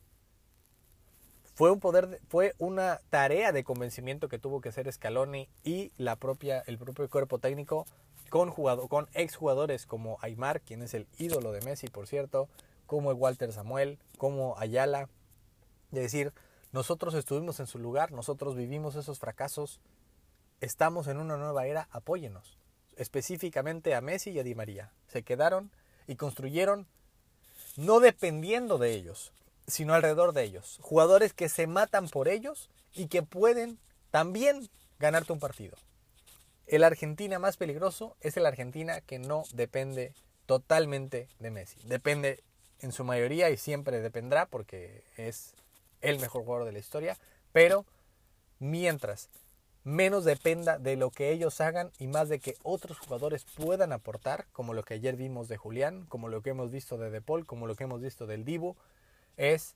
Fue, 1.54 1.72
un 1.72 1.80
poder, 1.80 2.22
fue 2.30 2.54
una 2.60 3.02
tarea 3.10 3.52
de 3.52 3.64
convencimiento 3.64 4.30
que 4.30 4.38
tuvo 4.38 4.62
que 4.62 4.70
hacer 4.70 4.92
Scaloni 4.92 5.50
y 5.64 5.92
la 5.98 6.16
propia, 6.16 6.64
el 6.68 6.78
propio 6.78 7.10
cuerpo 7.10 7.40
técnico 7.40 7.88
con, 8.30 8.52
jugador, 8.52 8.88
con 8.90 9.08
exjugadores 9.14 9.86
como 9.86 10.18
Aymar, 10.22 10.62
quien 10.62 10.84
es 10.84 10.94
el 10.94 11.08
ídolo 11.18 11.52
de 11.52 11.62
Messi, 11.62 11.88
por 11.88 12.08
cierto, 12.08 12.48
como 12.86 13.12
Walter 13.12 13.52
Samuel, 13.52 13.98
como 14.18 14.58
Ayala. 14.60 15.10
Es 15.92 16.02
decir, 16.02 16.34
nosotros 16.72 17.14
estuvimos 17.16 17.60
en 17.60 17.68
su 17.68 17.80
lugar, 17.80 18.12
nosotros 18.12 18.56
vivimos 18.56 18.96
esos 18.96 19.20
fracasos, 19.20 19.80
estamos 20.62 21.08
en 21.08 21.18
una 21.18 21.38
nueva 21.38 21.66
era, 21.66 21.88
apóyenos. 21.92 22.58
Específicamente 22.98 23.96
a 23.96 24.02
Messi 24.02 24.32
y 24.32 24.40
a 24.40 24.44
Di 24.44 24.56
María. 24.56 24.92
Se 25.08 25.24
quedaron 25.24 25.72
y 26.08 26.16
construyeron 26.16 26.88
no 27.78 28.02
dependiendo 28.02 28.78
de 28.78 28.92
ellos, 28.92 29.32
sino 29.68 29.94
alrededor 29.94 30.34
de 30.34 30.44
ellos. 30.44 30.80
Jugadores 30.82 31.34
que 31.34 31.48
se 31.48 31.68
matan 31.68 32.10
por 32.10 32.28
ellos 32.28 32.70
y 32.94 33.08
que 33.08 33.24
pueden 33.24 33.80
también 34.12 34.70
ganarte 35.00 35.32
un 35.32 35.40
partido. 35.40 35.78
El 36.66 36.84
Argentina 36.84 37.40
más 37.40 37.56
peligroso 37.56 38.18
es 38.20 38.36
el 38.36 38.46
Argentina 38.46 39.00
que 39.00 39.20
no 39.20 39.44
depende 39.54 40.14
totalmente 40.48 41.30
de 41.40 41.52
Messi. 41.52 41.78
Depende 41.86 42.44
en 42.80 42.92
su 42.92 43.04
mayoría 43.04 43.50
y 43.50 43.58
siempre 43.58 44.02
dependerá 44.02 44.48
porque 44.48 45.04
es 45.16 45.54
el 46.02 46.20
mejor 46.20 46.44
jugador 46.44 46.66
de 46.66 46.74
la 46.74 46.80
historia. 46.80 47.18
Pero 47.54 47.86
mientras 48.60 49.30
menos 49.88 50.26
dependa 50.26 50.78
de 50.78 50.98
lo 50.98 51.12
que 51.12 51.32
ellos 51.32 51.62
hagan 51.62 51.92
y 51.98 52.08
más 52.08 52.28
de 52.28 52.40
que 52.40 52.58
otros 52.62 53.00
jugadores 53.00 53.46
puedan 53.46 53.94
aportar, 53.94 54.46
como 54.52 54.74
lo 54.74 54.84
que 54.84 54.96
ayer 54.96 55.16
vimos 55.16 55.48
de 55.48 55.56
Julián, 55.56 56.06
como 56.08 56.28
lo 56.28 56.42
que 56.42 56.50
hemos 56.50 56.72
visto 56.72 56.98
de 56.98 57.10
De 57.10 57.22
Paul, 57.22 57.46
como 57.46 57.68
lo 57.68 57.76
que 57.76 57.86
hemos 57.86 58.02
visto 58.02 58.28
del 58.28 58.44
Divo, 58.44 58.76
es 59.38 59.76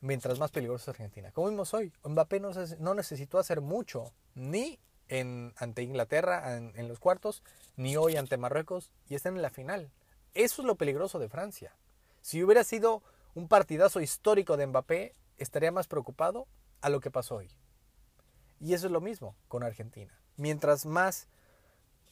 mientras 0.00 0.40
más 0.40 0.50
peligroso 0.50 0.82
es 0.82 0.88
Argentina. 0.88 1.30
Como 1.30 1.48
vimos 1.48 1.72
hoy, 1.74 1.92
Mbappé 2.02 2.40
no, 2.40 2.50
no 2.80 2.94
necesitó 2.94 3.38
hacer 3.38 3.60
mucho, 3.60 4.12
ni 4.34 4.80
ante 5.08 5.82
Inglaterra 5.82 6.56
en, 6.56 6.88
los 6.88 6.98
cuartos, 6.98 7.44
ni 7.76 7.96
hoy 7.96 8.16
ante 8.16 8.38
Marruecos, 8.38 8.90
y 9.08 9.14
están 9.14 9.36
en 9.36 9.42
la 9.42 9.50
final. 9.50 9.92
Eso 10.34 10.62
es 10.62 10.66
lo 10.66 10.74
peligroso 10.74 11.20
de 11.20 11.28
Francia. 11.28 11.72
Si 12.20 12.42
hubiera 12.42 12.64
sido 12.64 13.00
un 13.36 13.46
partidazo 13.46 14.00
histórico 14.00 14.56
de 14.56 14.66
Mbappé, 14.66 15.14
estaría 15.38 15.70
más 15.70 15.86
preocupado 15.86 16.48
a 16.80 16.88
lo 16.88 16.98
que 16.98 17.12
pasó 17.12 17.36
hoy. 17.36 17.48
Y 18.60 18.74
eso 18.74 18.86
es 18.86 18.92
lo 18.92 19.00
mismo 19.00 19.34
con 19.48 19.62
Argentina. 19.62 20.12
Mientras 20.36 20.86
más, 20.86 21.28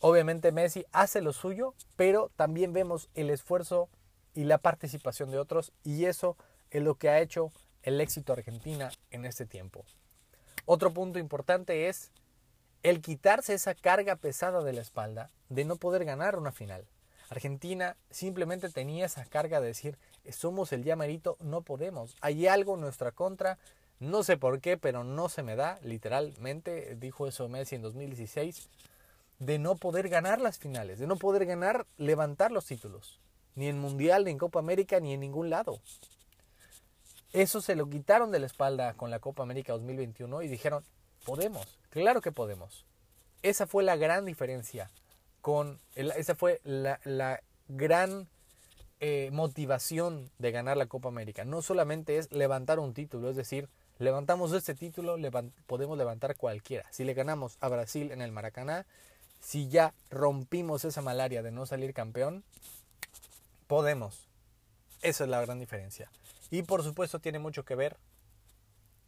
obviamente 0.01 0.53
Messi 0.53 0.85
hace 0.93 1.21
lo 1.21 1.33
suyo, 1.33 1.75
pero 1.97 2.31
también 2.37 2.73
vemos 2.73 3.09
el 3.15 3.31
esfuerzo 3.31 3.89
y 4.35 4.45
la 4.45 4.59
participación 4.59 5.31
de 5.31 5.39
otros, 5.39 5.73
y 5.85 6.07
eso 6.07 6.37
es 6.71 6.83
lo 6.83 6.97
que 6.97 7.09
ha 7.09 7.21
hecho 7.21 7.53
el 7.83 8.01
éxito 8.01 8.33
Argentina 8.33 8.91
en 9.11 9.25
este 9.25 9.47
tiempo. 9.47 9.85
Otro 10.67 10.93
punto 10.93 11.19
importante 11.19 11.89
es 11.89 12.11
el 12.83 13.01
quitarse 13.01 13.55
esa 13.55 13.75
carga 13.75 14.17
pesada 14.17 14.63
de 14.63 14.73
la 14.73 14.83
espalda 14.83 15.31
de 15.49 15.65
no 15.65 15.77
poder 15.77 16.05
ganar 16.05 16.37
una 16.37 16.53
final. 16.53 16.87
Argentina 17.31 17.97
simplemente 18.11 18.69
tenía 18.69 19.07
esa 19.07 19.25
carga 19.25 19.61
de 19.61 19.69
decir, 19.69 19.99
somos 20.31 20.73
el 20.73 20.85
llamarito, 20.85 21.37
no 21.41 21.63
podemos. 21.63 22.17
Hay 22.21 22.47
algo 22.47 22.75
en 22.75 22.81
nuestra 22.81 23.13
contra, 23.13 23.59
no 24.01 24.23
sé 24.23 24.37
por 24.37 24.61
qué, 24.61 24.77
pero 24.77 25.05
no 25.05 25.29
se 25.29 25.43
me 25.43 25.57
da, 25.57 25.79
literalmente, 25.83 26.97
dijo 26.97 27.27
eso 27.27 27.49
Messi 27.49 27.77
en 27.77 27.83
2016, 27.83 28.69
de 29.39 29.59
no 29.59 29.77
poder 29.77 30.09
ganar 30.09 30.41
las 30.41 30.59
finales, 30.59 30.99
de 30.99 31.07
no 31.07 31.17
poder 31.17 31.47
ganar, 31.47 31.87
levantar 31.97 32.53
los 32.53 32.67
títulos, 32.67 33.21
ni 33.55 33.69
en 33.69 33.79
Mundial, 33.79 34.25
ni 34.25 34.31
en 34.31 34.39
Copa 34.39 34.59
América, 34.59 35.01
ni 35.01 35.13
en 35.13 35.21
ningún 35.21 35.51
lado. 35.51 35.81
Eso 37.33 37.61
se 37.61 37.75
lo 37.75 37.89
quitaron 37.89 38.31
de 38.31 38.39
la 38.39 38.47
espalda 38.47 38.95
con 38.95 39.11
la 39.11 39.19
Copa 39.19 39.43
América 39.43 39.73
2021 39.73 40.43
y 40.43 40.49
dijeron, 40.49 40.85
Podemos, 41.25 41.67
claro 41.89 42.21
que 42.21 42.33
podemos. 42.33 42.85
Esa 43.43 43.67
fue 43.67 43.83
la 43.83 43.97
gran 43.97 44.27
diferencia 44.27 44.91
con, 45.41 45.81
esa 45.95 46.35
fue 46.35 46.61
la, 46.65 47.41
gran 47.69 48.29
eh, 49.01 49.31
motivación 49.33 50.31
de 50.39 50.51
ganar 50.51 50.77
la 50.77 50.87
Copa 50.87 51.09
América. 51.09 51.45
No 51.45 51.63
solamente 51.63 52.19
es 52.19 52.31
levantar 52.31 52.79
un 52.79 52.93
título, 52.93 53.31
es 53.31 53.37
decir, 53.37 53.69
Levantamos 53.99 54.53
este 54.53 54.75
título, 54.75 55.17
podemos 55.67 55.97
levantar 55.97 56.37
cualquiera. 56.37 56.85
Si 56.91 57.05
le 57.05 57.15
ganamos 57.15 57.57
a 57.61 57.69
Brasil 57.69 58.11
en 58.11 58.23
el 58.23 58.33
Maracaná, 58.33 58.87
si 59.41 59.69
ya 59.69 59.95
rompimos 60.11 60.85
esa 60.85 61.01
malaria 61.01 61.43
de 61.43 61.53
no 61.53 61.65
salir 61.67 61.95
campeón, 61.95 62.43
podemos. 63.67 64.27
Esa 65.03 65.25
es 65.25 65.31
la 65.31 65.41
gran 65.43 65.59
diferencia. 65.59 66.11
Y 66.51 66.63
por 66.63 66.83
supuesto 66.83 67.21
tiene 67.21 67.39
mucho 67.39 67.65
que 67.65 67.75
ver 67.75 67.97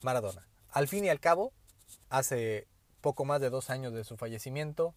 Maradona. 0.02 0.46
Al 0.70 0.88
fin 0.88 1.04
y 1.04 1.08
al 1.08 1.20
cabo, 1.20 1.52
hace 2.10 2.66
poco 3.00 3.24
más 3.24 3.40
de 3.40 3.50
dos 3.50 3.70
años 3.70 3.92
de 3.92 4.04
su 4.04 4.16
fallecimiento, 4.16 4.94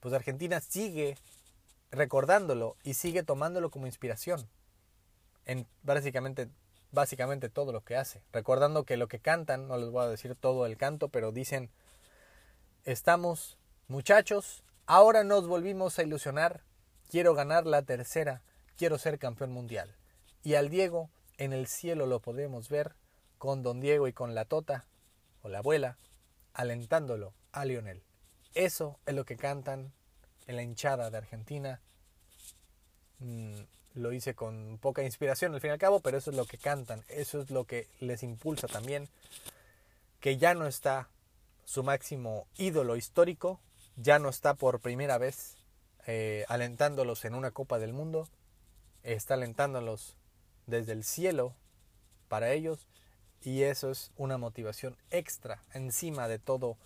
pues 0.00 0.14
Argentina 0.14 0.60
sigue 0.60 1.16
recordándolo 1.90 2.76
y 2.84 2.94
sigue 2.94 3.22
tomándolo 3.22 3.70
como 3.70 3.86
inspiración 3.86 4.48
en 5.48 5.66
básicamente, 5.82 6.48
básicamente 6.92 7.48
todo 7.48 7.72
lo 7.72 7.82
que 7.82 7.96
hace. 7.96 8.22
Recordando 8.32 8.84
que 8.84 8.96
lo 8.96 9.08
que 9.08 9.20
cantan, 9.20 9.68
no 9.68 9.76
les 9.76 9.90
voy 9.90 10.04
a 10.04 10.08
decir 10.08 10.34
todo 10.34 10.66
el 10.66 10.76
canto, 10.76 11.08
pero 11.08 11.32
dicen, 11.32 11.70
estamos 12.84 13.58
muchachos, 13.88 14.64
ahora 14.86 15.24
nos 15.24 15.46
volvimos 15.46 15.98
a 15.98 16.02
ilusionar, 16.02 16.62
quiero 17.10 17.34
ganar 17.34 17.66
la 17.66 17.82
tercera, 17.82 18.42
quiero 18.76 18.98
ser 18.98 19.18
campeón 19.18 19.52
mundial. 19.52 19.96
Y 20.42 20.54
al 20.54 20.68
Diego 20.68 21.10
en 21.36 21.52
el 21.52 21.66
cielo 21.66 22.06
lo 22.06 22.20
podemos 22.20 22.68
ver 22.68 22.94
con 23.38 23.62
don 23.62 23.80
Diego 23.80 24.08
y 24.08 24.12
con 24.12 24.34
la 24.34 24.44
Tota 24.44 24.86
o 25.42 25.48
la 25.48 25.58
abuela 25.58 25.98
alentándolo 26.54 27.34
a 27.52 27.64
Lionel. 27.64 28.02
Eso 28.54 28.98
es 29.06 29.14
lo 29.14 29.24
que 29.24 29.36
cantan 29.36 29.92
en 30.46 30.56
la 30.56 30.62
hinchada 30.62 31.10
de 31.10 31.18
Argentina. 31.18 31.80
Mm, 33.20 33.60
lo 33.98 34.12
hice 34.12 34.34
con 34.34 34.78
poca 34.80 35.02
inspiración 35.02 35.54
al 35.54 35.60
fin 35.60 35.70
y 35.70 35.72
al 35.72 35.78
cabo, 35.78 36.00
pero 36.00 36.18
eso 36.18 36.30
es 36.30 36.36
lo 36.36 36.46
que 36.46 36.58
cantan, 36.58 37.04
eso 37.08 37.40
es 37.40 37.50
lo 37.50 37.64
que 37.64 37.86
les 38.00 38.22
impulsa 38.22 38.66
también, 38.66 39.08
que 40.20 40.36
ya 40.36 40.54
no 40.54 40.66
está 40.66 41.08
su 41.64 41.82
máximo 41.82 42.46
ídolo 42.56 42.96
histórico, 42.96 43.60
ya 43.96 44.18
no 44.18 44.28
está 44.28 44.54
por 44.54 44.80
primera 44.80 45.18
vez 45.18 45.56
eh, 46.06 46.44
alentándolos 46.48 47.24
en 47.24 47.34
una 47.34 47.50
Copa 47.50 47.78
del 47.78 47.92
Mundo, 47.92 48.28
está 49.02 49.34
alentándolos 49.34 50.16
desde 50.66 50.92
el 50.92 51.04
cielo 51.04 51.54
para 52.28 52.52
ellos 52.52 52.86
y 53.42 53.62
eso 53.62 53.90
es 53.90 54.10
una 54.16 54.38
motivación 54.38 54.96
extra 55.10 55.62
encima 55.74 56.28
de 56.28 56.38
todo 56.38 56.76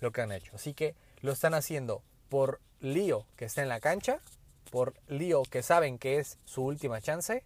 lo 0.00 0.12
que 0.12 0.22
han 0.22 0.32
hecho. 0.32 0.52
Así 0.54 0.74
que 0.74 0.94
lo 1.22 1.32
están 1.32 1.54
haciendo 1.54 2.02
por 2.28 2.60
Lío 2.80 3.24
que 3.36 3.46
está 3.46 3.62
en 3.62 3.68
la 3.68 3.80
cancha, 3.80 4.20
por 4.70 4.94
Lío 5.08 5.42
que 5.42 5.62
saben 5.62 5.98
que 5.98 6.18
es 6.18 6.38
su 6.44 6.62
última 6.62 7.00
chance 7.00 7.44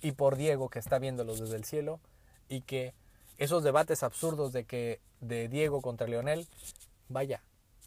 y 0.00 0.12
por 0.12 0.36
Diego 0.36 0.68
que 0.68 0.78
está 0.78 0.98
viéndolos 0.98 1.40
desde 1.40 1.56
el 1.56 1.64
cielo 1.64 2.00
y 2.48 2.62
que 2.62 2.94
esos 3.38 3.62
debates 3.62 4.02
absurdos 4.02 4.52
de 4.52 4.64
que 4.64 5.00
de 5.20 5.48
Diego 5.48 5.80
contra 5.80 6.06
Leonel, 6.06 6.48
vaya, 7.08 7.42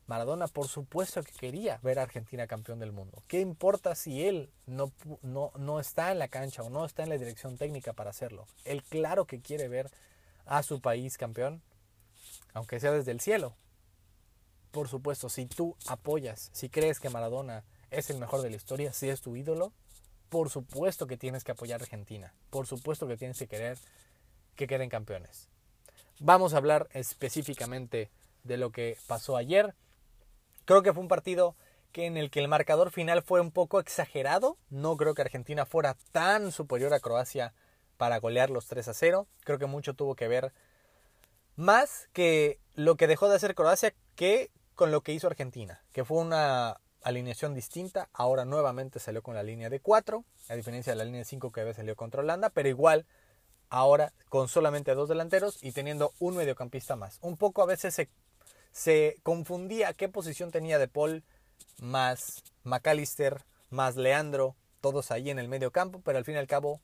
Maradona 0.08 0.48
por 0.48 0.68
supuesto 0.68 1.24
que 1.24 1.32
quería 1.32 1.80
ver 1.84 2.00
a 2.00 2.04
Argentina 2.04 2.48
campeón 2.48 2.80
del 2.80 2.92
mundo. 2.92 3.24
¿Qué 3.28 3.40
importa 3.40 3.96
si 3.96 4.26
él 4.26 4.50
no, 4.66 4.92
no, 5.22 5.52
no 5.58 5.80
está 5.80 6.12
en 6.12 6.20
la 6.20 6.28
cancha 6.28 6.64
o 6.64 6.70
no 6.70 6.86
está 6.86 7.04
en 7.04 7.10
la 7.10 7.18
dirección 7.18 7.58
técnica 7.58 7.94
para 7.94 8.10
hacerlo? 8.10 8.46
Él 8.66 8.84
claro 8.84 9.26
que 9.26 9.42
quiere 9.42 9.68
ver 9.68 9.90
a 10.46 10.64
su 10.64 10.82
país 10.82 11.18
campeón, 11.18 11.62
aunque 12.54 12.80
sea 12.80 12.92
desde 12.92 13.12
el 13.12 13.22
cielo. 13.22 13.56
Por 14.72 14.88
supuesto, 14.88 15.30
si 15.30 15.46
tú 15.46 15.76
apoyas, 15.88 16.50
si 16.54 16.70
crees 16.70 17.00
que 17.00 17.10
Maradona 17.10 17.64
es 17.92 18.10
el 18.10 18.18
mejor 18.18 18.42
de 18.42 18.50
la 18.50 18.56
historia, 18.56 18.94
si 18.94 19.10
es 19.10 19.22
tu 19.22 19.36
ídolo, 19.36 19.74
por 20.30 20.50
supuesto 20.50 21.08
que 21.08 21.18
tienes 21.18 21.44
que 21.44 21.52
apoyar 21.52 21.82
a 21.82 21.84
Argentina. 21.84 22.34
Por 22.50 22.66
supuesto 22.66 23.08
que 23.08 23.18
tienes 23.18 23.38
que 23.38 23.48
querer 23.48 23.78
que 24.56 24.66
queden 24.66 24.90
campeones. 24.90 25.50
Vamos 26.20 26.54
a 26.54 26.58
hablar 26.58 26.88
específicamente 26.94 28.10
de 28.44 28.58
lo 28.58 28.72
que 28.72 28.98
pasó 29.08 29.36
ayer. 29.36 29.76
Creo 30.66 30.84
que 30.84 30.94
fue 30.94 31.02
un 31.02 31.10
partido 31.10 31.56
que 31.92 32.06
en 32.06 32.16
el 32.16 32.30
que 32.30 32.40
el 32.40 32.48
marcador 32.48 32.92
final 32.92 33.22
fue 33.22 33.42
un 33.42 33.52
poco 33.52 33.80
exagerado. 33.80 34.58
No 34.70 34.96
creo 34.96 35.14
que 35.14 35.22
Argentina 35.22 35.66
fuera 35.66 35.98
tan 36.12 36.52
superior 36.52 36.94
a 36.94 37.00
Croacia 37.00 37.54
para 37.98 38.20
golear 38.20 38.50
los 38.50 38.68
3 38.68 38.88
a 38.88 38.94
0. 38.94 39.28
Creo 39.44 39.60
que 39.60 39.66
mucho 39.66 39.96
tuvo 39.96 40.16
que 40.16 40.30
ver 40.30 40.54
más 41.58 42.08
que 42.14 42.60
lo 42.76 42.96
que 42.96 43.08
dejó 43.08 43.28
de 43.28 43.36
hacer 43.36 43.54
Croacia 43.54 43.94
que 44.16 44.50
con 44.76 44.92
lo 44.92 45.02
que 45.02 45.12
hizo 45.12 45.28
Argentina, 45.28 45.84
que 45.92 46.06
fue 46.06 46.20
una 46.20 46.80
alineación 47.04 47.54
distinta. 47.54 48.10
Ahora 48.14 48.46
nuevamente 48.46 49.00
salió 49.00 49.22
con 49.22 49.36
la 49.36 49.44
línea 49.44 49.70
de 49.70 49.80
4, 49.80 50.24
a 50.50 50.56
diferencia 50.56 50.94
de 50.94 50.98
la 50.98 51.06
línea 51.06 51.20
de 51.20 51.26
5 51.26 51.52
que 51.52 51.62
había 51.62 51.74
salido 51.74 51.96
contra 51.96 52.22
Holanda, 52.22 52.50
pero 52.50 52.70
igual 52.70 53.06
ahora 53.70 54.14
con 54.30 54.48
solamente 54.48 54.94
dos 54.94 55.10
delanteros 55.10 55.64
y 55.64 55.72
teniendo 55.72 56.14
un 56.20 56.36
mediocampista 56.36 56.96
más. 56.96 57.18
Un 57.22 57.38
poco 57.38 57.64
a 57.64 57.66
veces 57.66 57.94
se, 57.94 58.10
se 58.72 59.18
confundía 59.24 59.94
qué 59.94 60.10
posición 60.10 60.52
tenía 60.52 60.78
De 60.78 60.88
Paul 60.88 61.24
más 61.80 62.44
McAllister, 62.64 63.44
más 63.70 63.96
Leandro, 63.96 64.56
todos 64.82 65.12
ahí 65.12 65.30
en 65.30 65.40
el 65.40 65.48
medio 65.48 65.72
campo, 65.72 66.02
pero 66.04 66.18
al 66.18 66.26
fin 66.26 66.36
y 66.36 66.38
al 66.40 66.48
cabo 66.48 66.82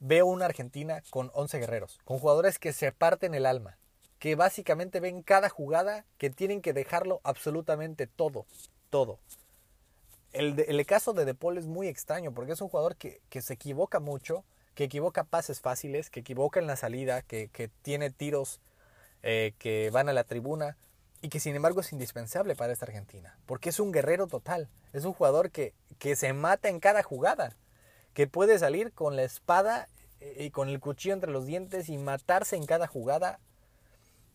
veo 0.00 0.26
una 0.26 0.46
Argentina 0.46 1.02
con 1.10 1.30
11 1.34 1.58
guerreros, 1.58 1.98
con 2.04 2.18
jugadores 2.18 2.58
que 2.58 2.72
se 2.72 2.90
parten 2.92 3.34
el 3.34 3.46
alma, 3.46 3.76
que 4.18 4.34
básicamente 4.34 5.00
ven 5.00 5.22
cada 5.22 5.48
jugada 5.48 6.06
que 6.16 6.30
tienen 6.30 6.62
que 6.62 6.72
dejarlo 6.72 7.20
absolutamente 7.24 8.06
todo 8.06 8.46
todo. 8.90 9.18
El, 10.32 10.86
caso 10.86 11.14
de 11.14 11.24
De 11.24 11.34
Paul 11.34 11.58
es 11.58 11.66
muy 11.66 11.88
extraño 11.88 12.32
porque 12.32 12.52
es 12.52 12.60
un 12.60 12.68
jugador 12.68 12.96
que, 12.96 13.20
se 13.40 13.54
equivoca 13.54 13.98
mucho, 13.98 14.44
que 14.74 14.84
equivoca 14.84 15.24
pases 15.24 15.60
fáciles, 15.60 16.10
que 16.10 16.20
equivoca 16.20 16.60
en 16.60 16.66
la 16.66 16.76
salida, 16.76 17.22
que, 17.22 17.70
tiene 17.82 18.10
tiros 18.10 18.60
eh, 19.22 19.54
que 19.58 19.90
van 19.90 20.08
a 20.08 20.12
la 20.12 20.24
tribuna 20.24 20.76
y 21.22 21.28
que 21.28 21.40
sin 21.40 21.56
embargo 21.56 21.80
es 21.80 21.92
indispensable 21.92 22.54
para 22.54 22.72
esta 22.72 22.84
Argentina, 22.84 23.36
porque 23.46 23.70
es 23.70 23.80
un 23.80 23.90
guerrero 23.90 24.28
total, 24.28 24.68
es 24.92 25.04
un 25.04 25.12
jugador 25.12 25.50
que, 25.50 25.74
que 25.98 26.14
se 26.14 26.32
mata 26.32 26.68
en 26.68 26.78
cada 26.78 27.02
jugada, 27.02 27.56
que 28.14 28.28
puede 28.28 28.58
salir 28.58 28.92
con 28.92 29.16
la 29.16 29.24
espada 29.24 29.88
eh, 30.20 30.44
y 30.44 30.50
con 30.50 30.68
el 30.68 30.78
cuchillo 30.78 31.14
entre 31.14 31.32
los 31.32 31.46
dientes 31.46 31.88
y 31.88 31.98
matarse 31.98 32.54
en 32.54 32.66
cada 32.66 32.86
jugada, 32.86 33.40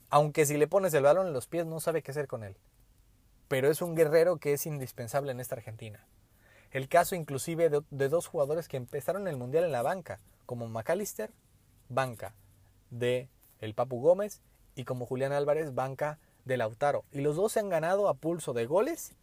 aunque 0.09 0.45
si 0.45 0.57
le 0.57 0.67
pones 0.67 0.93
el 0.93 1.03
balón 1.03 1.27
en 1.27 1.33
los 1.33 1.47
pies 1.47 1.65
no 1.65 1.79
sabe 1.79 2.01
qué 2.01 2.11
hacer 2.11 2.27
con 2.27 2.43
él 2.43 2.57
pero 3.53 3.69
es 3.69 3.83
un 3.83 3.93
guerrero 3.93 4.37
que 4.37 4.53
es 4.53 4.65
indispensable 4.65 5.31
en 5.31 5.39
esta 5.39 5.53
Argentina. 5.53 6.07
El 6.71 6.89
caso 6.89 7.13
inclusive 7.13 7.69
de, 7.69 8.09
dos 8.09 8.25
jugadores 8.25 8.67
que 8.67 8.77
empezaron 8.77 9.27
el 9.27 9.37
Mundial 9.37 9.63
en 9.63 9.71
la 9.71 9.83
banca, 9.83 10.19
como 10.47 10.67
McAllister, 10.67 11.29
banca 11.87 12.33
de 12.89 13.29
el 13.59 13.75
Papu 13.75 14.01
Gómez, 14.01 14.41
y 14.73 14.85
como 14.85 15.05
Julián 15.05 15.33
Álvarez, 15.33 15.75
banca 15.75 16.17
de 16.45 16.57
Lautaro. 16.57 17.05
Y 17.11 17.21
los 17.21 17.35
dos 17.35 17.51
se 17.51 17.59
han 17.59 17.69
ganado 17.69 18.09
a 18.09 18.15
pulso 18.15 18.53
de 18.53 18.65
goles 18.65 19.13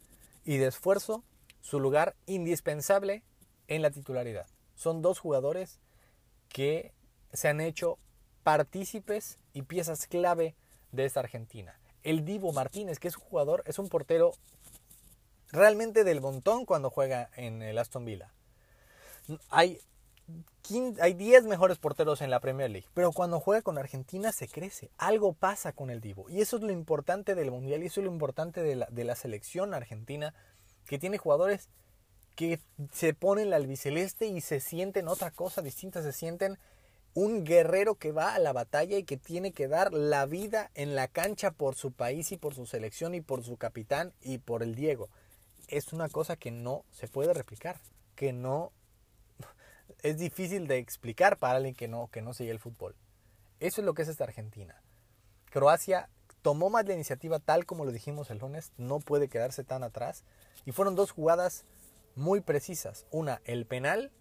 y 0.44 0.58
de 0.58 0.68
esfuerzo 0.68 1.24
su 1.60 1.80
lugar 1.80 2.14
indispensable 2.26 3.24
en 3.66 3.82
la 3.82 3.90
titularidad. 3.90 4.46
Son 4.76 5.02
dos 5.02 5.18
jugadores 5.18 5.80
que 6.48 6.92
se 7.32 7.48
han 7.48 7.60
hecho 7.60 7.98
partícipes 8.44 9.40
y 9.54 9.62
piezas 9.62 10.06
clave 10.06 10.54
de 10.92 11.04
esta 11.04 11.18
Argentina 11.18 11.79
el 12.02 12.24
Divo 12.24 12.52
Martínez, 12.52 12.98
que 12.98 13.08
es 13.08 13.16
un 13.16 13.24
jugador, 13.24 13.62
es 13.66 13.78
un 13.78 13.88
portero 13.88 14.32
realmente 15.52 16.04
del 16.04 16.20
montón 16.20 16.64
cuando 16.64 16.90
juega 16.90 17.30
en 17.36 17.62
el 17.62 17.78
Aston 17.78 18.04
Villa. 18.04 18.32
Hay, 19.48 19.80
hay 21.00 21.14
10 21.14 21.44
mejores 21.44 21.78
porteros 21.78 22.20
en 22.20 22.30
la 22.30 22.40
Premier 22.40 22.70
League, 22.70 22.88
pero 22.94 23.12
cuando 23.12 23.40
juega 23.40 23.62
con 23.62 23.78
Argentina 23.78 24.32
se 24.32 24.48
crece. 24.48 24.90
Algo 24.98 25.32
pasa 25.32 25.72
con 25.72 25.90
el 25.90 26.00
Divo. 26.00 26.28
Y 26.28 26.40
eso 26.40 26.56
es 26.56 26.62
lo 26.62 26.72
importante 26.72 27.34
del 27.34 27.50
Mundial 27.50 27.82
y 27.82 27.86
eso 27.86 28.00
es 28.00 28.06
lo 28.06 28.12
importante 28.12 28.62
de 28.62 28.76
la, 28.76 28.86
de 28.90 29.04
la 29.04 29.14
selección 29.14 29.74
argentina, 29.74 30.34
que 30.86 30.98
tiene 30.98 31.18
jugadores 31.18 31.68
que 32.36 32.60
se 32.92 33.12
ponen 33.12 33.50
la 33.50 33.56
albiceleste 33.56 34.26
y 34.26 34.40
se 34.40 34.60
sienten 34.60 35.08
otra 35.08 35.30
cosa 35.30 35.62
distinta, 35.62 36.02
se 36.02 36.12
sienten 36.12 36.58
un 37.14 37.44
guerrero 37.44 37.96
que 37.96 38.12
va 38.12 38.34
a 38.34 38.38
la 38.38 38.52
batalla 38.52 38.96
y 38.96 39.04
que 39.04 39.16
tiene 39.16 39.52
que 39.52 39.68
dar 39.68 39.92
la 39.92 40.26
vida 40.26 40.70
en 40.74 40.94
la 40.94 41.08
cancha 41.08 41.50
por 41.50 41.74
su 41.74 41.92
país 41.92 42.30
y 42.32 42.36
por 42.36 42.54
su 42.54 42.66
selección 42.66 43.14
y 43.14 43.20
por 43.20 43.44
su 43.44 43.56
capitán 43.56 44.12
y 44.20 44.38
por 44.38 44.62
el 44.62 44.74
Diego. 44.74 45.08
Es 45.68 45.92
una 45.92 46.08
cosa 46.08 46.36
que 46.36 46.50
no 46.50 46.84
se 46.90 47.08
puede 47.08 47.34
replicar, 47.34 47.76
que 48.14 48.32
no 48.32 48.72
es 50.02 50.18
difícil 50.18 50.68
de 50.68 50.78
explicar 50.78 51.36
para 51.36 51.56
alguien 51.56 51.74
que 51.74 51.88
no, 51.88 52.08
que 52.12 52.22
no 52.22 52.32
sigue 52.32 52.50
el 52.52 52.60
fútbol. 52.60 52.94
Eso 53.58 53.80
es 53.80 53.84
lo 53.84 53.94
que 53.94 54.02
es 54.02 54.08
esta 54.08 54.24
Argentina. 54.24 54.80
Croacia 55.50 56.08
tomó 56.42 56.70
más 56.70 56.86
la 56.86 56.94
iniciativa 56.94 57.40
tal 57.40 57.66
como 57.66 57.84
lo 57.84 57.92
dijimos 57.92 58.30
el 58.30 58.38
lunes, 58.38 58.72
no 58.78 59.00
puede 59.00 59.28
quedarse 59.28 59.64
tan 59.64 59.82
atrás. 59.82 60.24
Y 60.64 60.72
fueron 60.72 60.94
dos 60.94 61.10
jugadas 61.10 61.64
muy 62.14 62.40
precisas. 62.40 63.06
Una, 63.10 63.40
el 63.44 63.66
penal. 63.66 64.12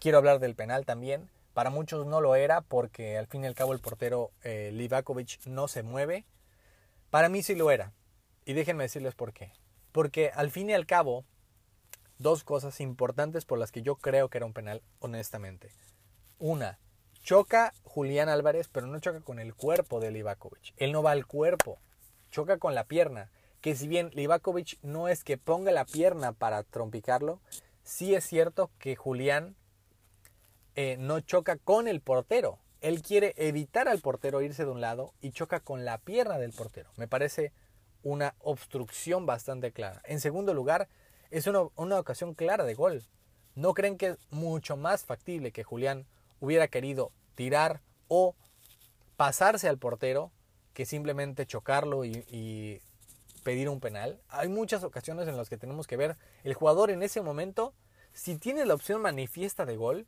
Quiero 0.00 0.18
hablar 0.18 0.40
del 0.40 0.54
penal 0.54 0.84
también 0.84 1.30
para 1.52 1.70
muchos 1.70 2.06
no 2.06 2.20
lo 2.20 2.34
era 2.34 2.60
porque 2.60 3.18
al 3.18 3.26
fin 3.26 3.44
y 3.44 3.46
al 3.46 3.54
cabo 3.54 3.72
el 3.72 3.80
portero 3.80 4.30
eh, 4.42 4.70
Livakovic 4.72 5.44
no 5.46 5.68
se 5.68 5.82
mueve. 5.82 6.24
Para 7.10 7.28
mí 7.28 7.42
sí 7.42 7.54
lo 7.54 7.70
era. 7.70 7.92
Y 8.44 8.54
déjenme 8.54 8.84
decirles 8.84 9.14
por 9.14 9.32
qué. 9.32 9.52
Porque 9.92 10.30
al 10.34 10.50
fin 10.50 10.70
y 10.70 10.72
al 10.72 10.86
cabo, 10.86 11.24
dos 12.18 12.44
cosas 12.44 12.80
importantes 12.80 13.44
por 13.44 13.58
las 13.58 13.70
que 13.70 13.82
yo 13.82 13.96
creo 13.96 14.28
que 14.28 14.38
era 14.38 14.46
un 14.46 14.54
penal, 14.54 14.82
honestamente. 15.00 15.70
Una, 16.38 16.78
choca 17.22 17.74
Julián 17.84 18.28
Álvarez, 18.28 18.68
pero 18.68 18.86
no 18.86 18.98
choca 18.98 19.20
con 19.20 19.38
el 19.38 19.54
cuerpo 19.54 20.00
de 20.00 20.10
Livakovic. 20.10 20.72
Él 20.76 20.92
no 20.92 21.02
va 21.02 21.12
al 21.12 21.26
cuerpo, 21.26 21.78
choca 22.30 22.58
con 22.58 22.74
la 22.74 22.84
pierna. 22.84 23.30
Que 23.60 23.76
si 23.76 23.86
bien 23.86 24.10
Livakovic 24.14 24.78
no 24.82 25.08
es 25.08 25.22
que 25.22 25.38
ponga 25.38 25.70
la 25.70 25.84
pierna 25.84 26.32
para 26.32 26.62
trompicarlo, 26.64 27.40
sí 27.84 28.14
es 28.14 28.24
cierto 28.24 28.70
que 28.78 28.96
Julián 28.96 29.54
eh, 30.74 30.96
no 30.98 31.20
choca 31.20 31.56
con 31.56 31.88
el 31.88 32.00
portero. 32.00 32.58
Él 32.80 33.02
quiere 33.02 33.34
evitar 33.36 33.88
al 33.88 34.00
portero 34.00 34.42
irse 34.42 34.64
de 34.64 34.70
un 34.70 34.80
lado 34.80 35.12
y 35.20 35.30
choca 35.30 35.60
con 35.60 35.84
la 35.84 35.98
pierna 35.98 36.38
del 36.38 36.52
portero. 36.52 36.90
Me 36.96 37.06
parece 37.06 37.52
una 38.02 38.34
obstrucción 38.40 39.26
bastante 39.26 39.72
clara. 39.72 40.02
En 40.04 40.20
segundo 40.20 40.54
lugar, 40.54 40.88
es 41.30 41.46
una, 41.46 41.60
ocasión 41.98 42.34
clara 42.34 42.64
de 42.64 42.74
gol. 42.74 43.02
¿No 43.54 43.74
creen 43.74 43.96
que 43.96 44.08
es 44.08 44.18
mucho 44.30 44.76
más 44.76 45.04
factible 45.04 45.52
que 45.52 45.62
Julián 45.62 46.06
hubiera 46.40 46.68
querido 46.68 47.12
tirar 47.34 47.80
o 48.08 48.34
pasarse 49.16 49.68
al 49.68 49.78
portero 49.78 50.32
que 50.74 50.86
simplemente 50.86 51.46
chocarlo 51.46 52.04
y, 52.04 52.24
y, 52.28 52.80
pedir 53.44 53.68
un 53.68 53.80
penal? 53.80 54.20
Hay 54.28 54.48
muchas 54.48 54.84
ocasiones 54.84 55.28
en 55.28 55.36
las 55.36 55.48
que 55.48 55.56
tenemos 55.56 55.86
que 55.86 55.96
ver 55.96 56.16
el 56.44 56.54
jugador 56.54 56.90
en 56.90 57.02
ese 57.02 57.22
momento, 57.22 57.74
si 58.12 58.36
tiene 58.36 58.66
la 58.66 58.74
opción 58.74 59.00
manifiesta 59.00 59.64
de 59.64 59.76
gol, 59.76 60.06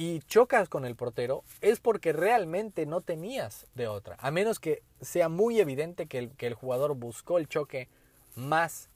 y 0.00 0.20
chocas 0.20 0.70
con 0.70 0.86
el 0.86 0.96
portero, 0.96 1.44
es 1.60 1.78
porque 1.78 2.14
realmente 2.14 2.86
no 2.86 3.02
tenías 3.02 3.66
de 3.74 3.86
otra. 3.86 4.16
A 4.18 4.30
menos 4.30 4.58
que 4.58 4.82
sea 5.02 5.28
muy 5.28 5.60
evidente 5.60 6.06
que 6.06 6.16
el, 6.16 6.30
que 6.36 6.46
el 6.46 6.54
jugador 6.54 6.94
buscó 6.94 7.36
el 7.36 7.48
choque 7.48 7.90
más 8.34 8.88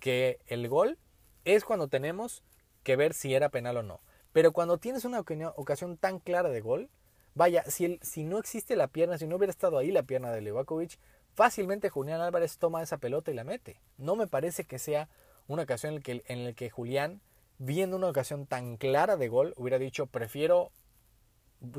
que 0.00 0.40
el 0.48 0.68
gol, 0.68 0.98
es 1.44 1.64
cuando 1.64 1.86
tenemos 1.86 2.42
que 2.82 2.96
ver 2.96 3.14
si 3.14 3.36
era 3.36 3.50
penal 3.50 3.76
o 3.76 3.82
no. 3.84 4.00
Pero 4.32 4.50
cuando 4.50 4.78
tienes 4.78 5.04
una 5.04 5.20
ocasión 5.20 5.96
tan 5.96 6.18
clara 6.18 6.48
de 6.48 6.60
gol, 6.60 6.90
vaya, 7.36 7.62
si, 7.68 7.84
el, 7.84 8.00
si 8.02 8.24
no 8.24 8.38
existe 8.38 8.74
la 8.74 8.88
pierna, 8.88 9.18
si 9.18 9.28
no 9.28 9.36
hubiera 9.36 9.52
estado 9.52 9.78
ahí 9.78 9.92
la 9.92 10.02
pierna 10.02 10.32
de 10.32 10.40
Levakovic, 10.40 10.98
fácilmente 11.34 11.88
Julián 11.88 12.20
Álvarez 12.20 12.58
toma 12.58 12.82
esa 12.82 12.98
pelota 12.98 13.30
y 13.30 13.34
la 13.34 13.44
mete. 13.44 13.80
No 13.96 14.16
me 14.16 14.26
parece 14.26 14.64
que 14.64 14.80
sea 14.80 15.08
una 15.46 15.62
ocasión 15.62 15.92
en 15.92 15.98
la 15.98 16.02
que, 16.02 16.24
en 16.26 16.54
que 16.56 16.68
Julián 16.68 17.20
viendo 17.64 17.96
una 17.96 18.08
ocasión 18.08 18.46
tan 18.46 18.76
clara 18.76 19.16
de 19.16 19.28
gol, 19.28 19.54
hubiera 19.56 19.78
dicho, 19.78 20.06
prefiero 20.06 20.72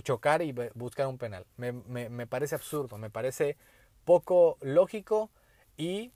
chocar 0.04 0.42
y 0.42 0.54
buscar 0.76 1.08
un 1.08 1.18
penal. 1.18 1.46
Me, 1.58 1.74
me, 1.74 2.10
me 2.10 2.26
parece 2.26 2.56
absurdo, 2.56 2.98
me 2.98 3.10
parece 3.10 3.58
poco 4.06 4.58
lógico 4.62 5.30
y 5.76 6.14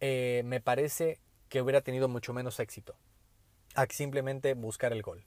eh, 0.00 0.42
me 0.44 0.60
parece 0.60 1.18
que 1.48 1.60
hubiera 1.60 1.80
tenido 1.80 2.08
mucho 2.08 2.32
menos 2.32 2.60
éxito 2.60 2.94
a 3.74 3.86
simplemente 3.86 4.54
buscar 4.54 4.92
el 4.92 5.02
gol. 5.02 5.24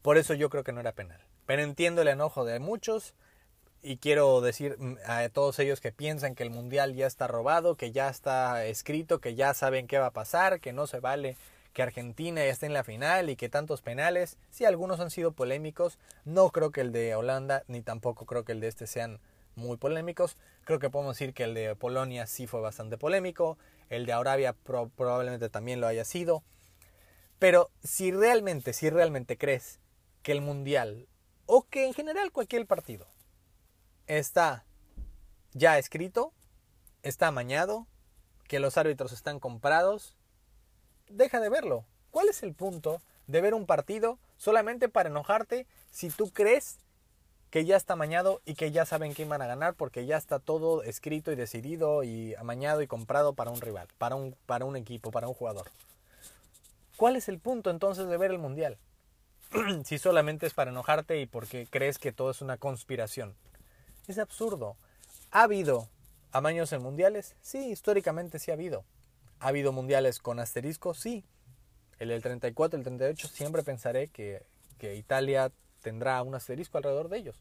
Por 0.00 0.16
eso 0.16 0.32
yo 0.32 0.48
creo 0.48 0.64
que 0.64 0.72
no 0.72 0.80
era 0.80 0.92
penal. 0.92 1.20
Pero 1.44 1.62
entiendo 1.62 2.02
el 2.02 2.08
enojo 2.08 2.46
de 2.46 2.58
muchos 2.58 3.14
y 3.82 3.98
quiero 3.98 4.40
decir 4.40 4.76
mm, 4.78 4.96
a 5.06 5.28
todos 5.28 5.58
ellos 5.58 5.80
que 5.80 5.92
piensan 5.92 6.34
que 6.34 6.42
el 6.42 6.50
mundial 6.50 6.94
ya 6.94 7.06
está 7.06 7.26
robado, 7.26 7.76
que 7.76 7.92
ya 7.92 8.08
está 8.08 8.64
escrito, 8.64 9.20
que 9.20 9.34
ya 9.34 9.52
saben 9.52 9.86
qué 9.86 9.98
va 9.98 10.06
a 10.06 10.12
pasar, 10.12 10.60
que 10.60 10.72
no 10.72 10.86
se 10.86 11.00
vale 11.00 11.36
que 11.72 11.82
Argentina 11.82 12.44
ya 12.44 12.50
esté 12.50 12.66
en 12.66 12.72
la 12.72 12.84
final 12.84 13.30
y 13.30 13.36
que 13.36 13.48
tantos 13.48 13.82
penales, 13.82 14.38
sí 14.50 14.64
algunos 14.64 15.00
han 15.00 15.10
sido 15.10 15.32
polémicos, 15.32 15.98
no 16.24 16.50
creo 16.50 16.70
que 16.70 16.80
el 16.80 16.92
de 16.92 17.14
Holanda 17.14 17.64
ni 17.68 17.82
tampoco 17.82 18.26
creo 18.26 18.44
que 18.44 18.52
el 18.52 18.60
de 18.60 18.68
este 18.68 18.86
sean 18.86 19.20
muy 19.54 19.76
polémicos, 19.76 20.36
creo 20.64 20.78
que 20.78 20.90
podemos 20.90 21.16
decir 21.16 21.34
que 21.34 21.44
el 21.44 21.54
de 21.54 21.74
Polonia 21.76 22.26
sí 22.26 22.46
fue 22.46 22.60
bastante 22.60 22.98
polémico, 22.98 23.58
el 23.88 24.06
de 24.06 24.12
Arabia 24.12 24.54
probablemente 24.96 25.48
también 25.48 25.80
lo 25.80 25.86
haya 25.86 26.04
sido, 26.04 26.42
pero 27.38 27.70
si 27.82 28.12
realmente, 28.12 28.72
si 28.72 28.90
realmente 28.90 29.36
crees 29.38 29.80
que 30.22 30.32
el 30.32 30.40
mundial 30.40 31.08
o 31.46 31.66
que 31.68 31.86
en 31.86 31.94
general 31.94 32.32
cualquier 32.32 32.66
partido 32.66 33.06
está 34.06 34.64
ya 35.52 35.78
escrito, 35.78 36.32
está 37.02 37.28
amañado, 37.28 37.86
que 38.46 38.60
los 38.60 38.76
árbitros 38.76 39.12
están 39.12 39.40
comprados, 39.40 40.16
deja 41.10 41.40
de 41.40 41.48
verlo. 41.48 41.84
¿Cuál 42.10 42.28
es 42.28 42.42
el 42.42 42.54
punto 42.54 43.00
de 43.26 43.40
ver 43.40 43.54
un 43.54 43.66
partido 43.66 44.18
solamente 44.36 44.88
para 44.88 45.08
enojarte 45.08 45.66
si 45.90 46.10
tú 46.10 46.30
crees 46.30 46.78
que 47.50 47.64
ya 47.64 47.76
está 47.76 47.94
amañado 47.94 48.40
y 48.44 48.54
que 48.54 48.70
ya 48.70 48.86
saben 48.86 49.12
quién 49.12 49.28
van 49.28 49.42
a 49.42 49.46
ganar 49.46 49.74
porque 49.74 50.06
ya 50.06 50.16
está 50.16 50.38
todo 50.38 50.82
escrito 50.82 51.32
y 51.32 51.36
decidido 51.36 52.04
y 52.04 52.34
amañado 52.36 52.80
y 52.80 52.86
comprado 52.86 53.34
para 53.34 53.50
un 53.50 53.60
rival, 53.60 53.88
para 53.98 54.14
un, 54.14 54.36
para 54.46 54.64
un 54.64 54.76
equipo, 54.76 55.10
para 55.10 55.28
un 55.28 55.34
jugador? 55.34 55.66
¿Cuál 56.96 57.16
es 57.16 57.28
el 57.28 57.38
punto 57.38 57.70
entonces 57.70 58.08
de 58.08 58.16
ver 58.16 58.30
el 58.30 58.38
mundial? 58.38 58.78
si 59.84 59.98
solamente 59.98 60.46
es 60.46 60.54
para 60.54 60.70
enojarte 60.70 61.20
y 61.20 61.26
porque 61.26 61.66
crees 61.68 61.98
que 61.98 62.12
todo 62.12 62.30
es 62.30 62.40
una 62.40 62.56
conspiración. 62.56 63.34
Es 64.06 64.18
absurdo. 64.18 64.76
¿Ha 65.32 65.42
habido 65.42 65.88
amaños 66.32 66.72
en 66.72 66.82
mundiales? 66.82 67.34
Sí, 67.40 67.70
históricamente 67.70 68.38
sí 68.38 68.50
ha 68.50 68.54
habido. 68.54 68.84
¿Ha 69.40 69.48
habido 69.48 69.72
mundiales 69.72 70.18
con 70.18 70.38
asterisco? 70.38 70.94
Sí. 70.94 71.24
El 71.98 72.10
del 72.10 72.22
34, 72.22 72.78
el 72.78 72.84
38, 72.84 73.28
siempre 73.28 73.62
pensaré 73.62 74.08
que, 74.08 74.42
que 74.78 74.96
Italia 74.96 75.50
tendrá 75.82 76.22
un 76.22 76.34
asterisco 76.34 76.78
alrededor 76.78 77.08
de 77.08 77.18
ellos. 77.18 77.36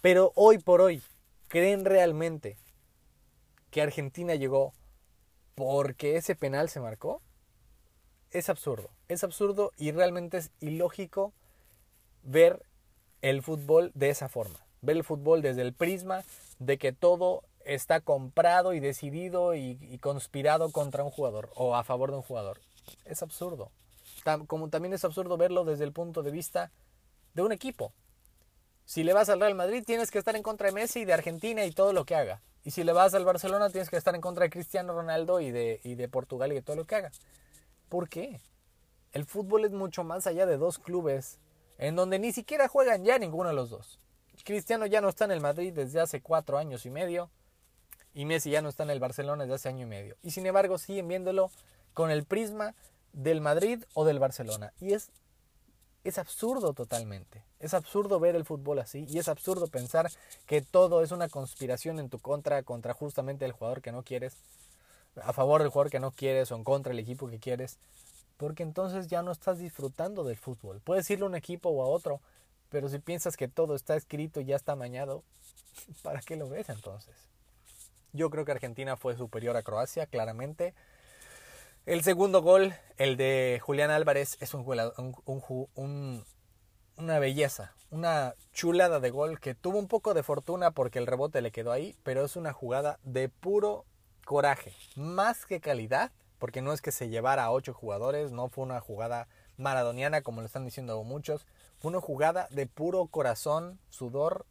Pero 0.00 0.32
hoy 0.36 0.58
por 0.58 0.80
hoy, 0.80 1.02
¿creen 1.48 1.84
realmente 1.84 2.56
que 3.70 3.82
Argentina 3.82 4.34
llegó 4.34 4.72
porque 5.54 6.16
ese 6.16 6.36
penal 6.36 6.68
se 6.68 6.80
marcó? 6.80 7.20
Es 8.30 8.48
absurdo, 8.48 8.90
es 9.08 9.24
absurdo 9.24 9.72
y 9.76 9.90
realmente 9.92 10.38
es 10.38 10.50
ilógico 10.60 11.32
ver 12.22 12.64
el 13.22 13.42
fútbol 13.42 13.90
de 13.94 14.10
esa 14.10 14.28
forma. 14.28 14.60
Ver 14.82 14.96
el 14.96 15.04
fútbol 15.04 15.42
desde 15.42 15.62
el 15.62 15.72
prisma 15.72 16.24
de 16.58 16.78
que 16.78 16.92
todo 16.92 17.42
está 17.64 18.00
comprado 18.00 18.72
y 18.72 18.80
decidido 18.80 19.54
y, 19.54 19.98
conspirado 19.98 20.70
contra 20.70 21.04
un 21.04 21.10
jugador 21.10 21.50
o 21.54 21.74
a 21.74 21.84
favor 21.84 22.10
de 22.10 22.16
un 22.16 22.22
jugador. 22.22 22.60
Es 23.04 23.22
absurdo. 23.22 23.70
como 24.46 24.68
también 24.68 24.94
es 24.94 25.04
absurdo 25.04 25.36
verlo 25.36 25.64
desde 25.64 25.84
el 25.84 25.92
punto 25.92 26.22
de 26.22 26.30
vista 26.30 26.70
de 27.34 27.42
un 27.42 27.52
equipo. 27.52 27.92
Si 28.84 29.02
le 29.02 29.14
vas 29.14 29.28
al 29.28 29.40
Real 29.40 29.54
Madrid 29.54 29.82
tienes 29.86 30.10
que 30.10 30.18
estar 30.18 30.36
en 30.36 30.42
contra 30.42 30.66
de 30.66 30.72
Messi 30.72 31.00
y 31.00 31.04
de 31.04 31.14
Argentina 31.14 31.64
y 31.64 31.72
todo 31.72 31.92
lo 31.92 32.04
que 32.04 32.14
haga. 32.14 32.42
Y 32.64 32.70
si 32.70 32.84
le 32.84 32.92
vas 32.92 33.14
al 33.14 33.24
Barcelona 33.24 33.70
tienes 33.70 33.90
que 33.90 33.96
estar 33.96 34.14
en 34.14 34.20
contra 34.20 34.44
de 34.44 34.50
Cristiano 34.50 34.92
Ronaldo 34.92 35.40
y 35.40 35.50
de, 35.50 35.80
y 35.84 35.94
de 35.94 36.08
Portugal 36.08 36.52
y 36.52 36.56
de 36.56 36.62
todo 36.62 36.76
lo 36.76 36.84
que 36.84 36.96
haga. 36.96 37.12
¿Por 37.88 38.08
qué? 38.08 38.40
El 39.12 39.24
fútbol 39.24 39.64
es 39.64 39.72
mucho 39.72 40.04
más 40.04 40.26
allá 40.26 40.46
de 40.46 40.56
dos 40.56 40.78
clubes 40.78 41.38
en 41.78 41.96
donde 41.96 42.18
ni 42.18 42.32
siquiera 42.32 42.68
juegan 42.68 43.04
ya 43.04 43.18
ninguno 43.18 43.48
de 43.48 43.54
los 43.54 43.70
dos. 43.70 43.98
Cristiano 44.44 44.86
ya 44.86 45.00
no 45.00 45.08
está 45.08 45.24
en 45.24 45.30
el 45.30 45.40
Madrid 45.40 45.72
desde 45.72 46.00
hace 46.00 46.20
cuatro 46.20 46.58
años 46.58 46.84
y 46.84 46.90
medio 46.90 47.30
y 48.14 48.24
Messi 48.24 48.50
ya 48.50 48.62
no 48.62 48.68
está 48.68 48.84
en 48.84 48.90
el 48.90 49.00
Barcelona 49.00 49.42
desde 49.42 49.56
hace 49.56 49.68
año 49.68 49.86
y 49.86 49.88
medio. 49.88 50.16
Y 50.22 50.30
sin 50.30 50.46
embargo 50.46 50.78
siguen 50.78 51.08
viéndolo 51.08 51.50
con 51.92 52.10
el 52.10 52.24
prisma 52.24 52.74
del 53.12 53.40
Madrid 53.40 53.84
o 53.94 54.04
del 54.04 54.20
Barcelona. 54.20 54.72
Y 54.80 54.92
es, 54.92 55.10
es 56.04 56.18
absurdo 56.18 56.72
totalmente. 56.74 57.42
Es 57.58 57.74
absurdo 57.74 58.20
ver 58.20 58.36
el 58.36 58.44
fútbol 58.44 58.78
así 58.78 59.04
y 59.08 59.18
es 59.18 59.28
absurdo 59.28 59.66
pensar 59.66 60.10
que 60.46 60.62
todo 60.62 61.02
es 61.02 61.10
una 61.10 61.28
conspiración 61.28 61.98
en 61.98 62.08
tu 62.08 62.18
contra 62.18 62.62
contra 62.62 62.94
justamente 62.94 63.44
el 63.44 63.52
jugador 63.52 63.82
que 63.82 63.92
no 63.92 64.02
quieres, 64.02 64.36
a 65.20 65.32
favor 65.32 65.62
del 65.62 65.70
jugador 65.70 65.90
que 65.90 66.00
no 66.00 66.12
quieres 66.12 66.52
o 66.52 66.56
en 66.56 66.64
contra 66.64 66.90
del 66.90 67.00
equipo 67.00 67.28
que 67.28 67.40
quieres. 67.40 67.78
Porque 68.36 68.62
entonces 68.62 69.08
ya 69.08 69.22
no 69.22 69.32
estás 69.32 69.58
disfrutando 69.58 70.24
del 70.24 70.36
fútbol. 70.36 70.80
Puedes 70.80 71.08
irle 71.10 71.24
a 71.24 71.28
un 71.28 71.36
equipo 71.36 71.68
o 71.68 71.82
a 71.82 71.86
otro, 71.86 72.20
pero 72.68 72.88
si 72.88 72.98
piensas 72.98 73.36
que 73.36 73.48
todo 73.48 73.74
está 73.74 73.96
escrito 73.96 74.40
y 74.40 74.46
ya 74.46 74.56
está 74.56 74.76
mañado, 74.76 75.22
¿para 76.02 76.20
qué 76.20 76.36
lo 76.36 76.48
ves 76.48 76.68
entonces? 76.68 77.14
Yo 78.14 78.30
creo 78.30 78.44
que 78.44 78.52
Argentina 78.52 78.96
fue 78.96 79.16
superior 79.16 79.56
a 79.56 79.64
Croacia, 79.64 80.06
claramente. 80.06 80.72
El 81.84 82.04
segundo 82.04 82.42
gol, 82.42 82.72
el 82.96 83.16
de 83.16 83.60
Julián 83.60 83.90
Álvarez, 83.90 84.38
es 84.40 84.54
un, 84.54 84.64
un, 85.74 86.24
una 86.96 87.18
belleza, 87.18 87.74
una 87.90 88.34
chulada 88.52 89.00
de 89.00 89.10
gol 89.10 89.40
que 89.40 89.56
tuvo 89.56 89.80
un 89.80 89.88
poco 89.88 90.14
de 90.14 90.22
fortuna 90.22 90.70
porque 90.70 91.00
el 91.00 91.08
rebote 91.08 91.42
le 91.42 91.50
quedó 91.50 91.72
ahí, 91.72 91.96
pero 92.04 92.24
es 92.24 92.36
una 92.36 92.52
jugada 92.52 93.00
de 93.02 93.28
puro 93.28 93.84
coraje, 94.24 94.72
más 94.94 95.44
que 95.44 95.60
calidad, 95.60 96.12
porque 96.38 96.62
no 96.62 96.72
es 96.72 96.80
que 96.80 96.92
se 96.92 97.08
llevara 97.08 97.44
a 97.44 97.50
ocho 97.50 97.74
jugadores, 97.74 98.30
no 98.30 98.48
fue 98.48 98.64
una 98.64 98.80
jugada 98.80 99.26
maradoniana 99.56 100.22
como 100.22 100.40
lo 100.40 100.46
están 100.46 100.64
diciendo 100.64 101.02
muchos, 101.02 101.46
fue 101.80 101.90
una 101.90 102.00
jugada 102.00 102.46
de 102.52 102.68
puro 102.68 103.08
corazón, 103.08 103.80
sudor 103.90 104.46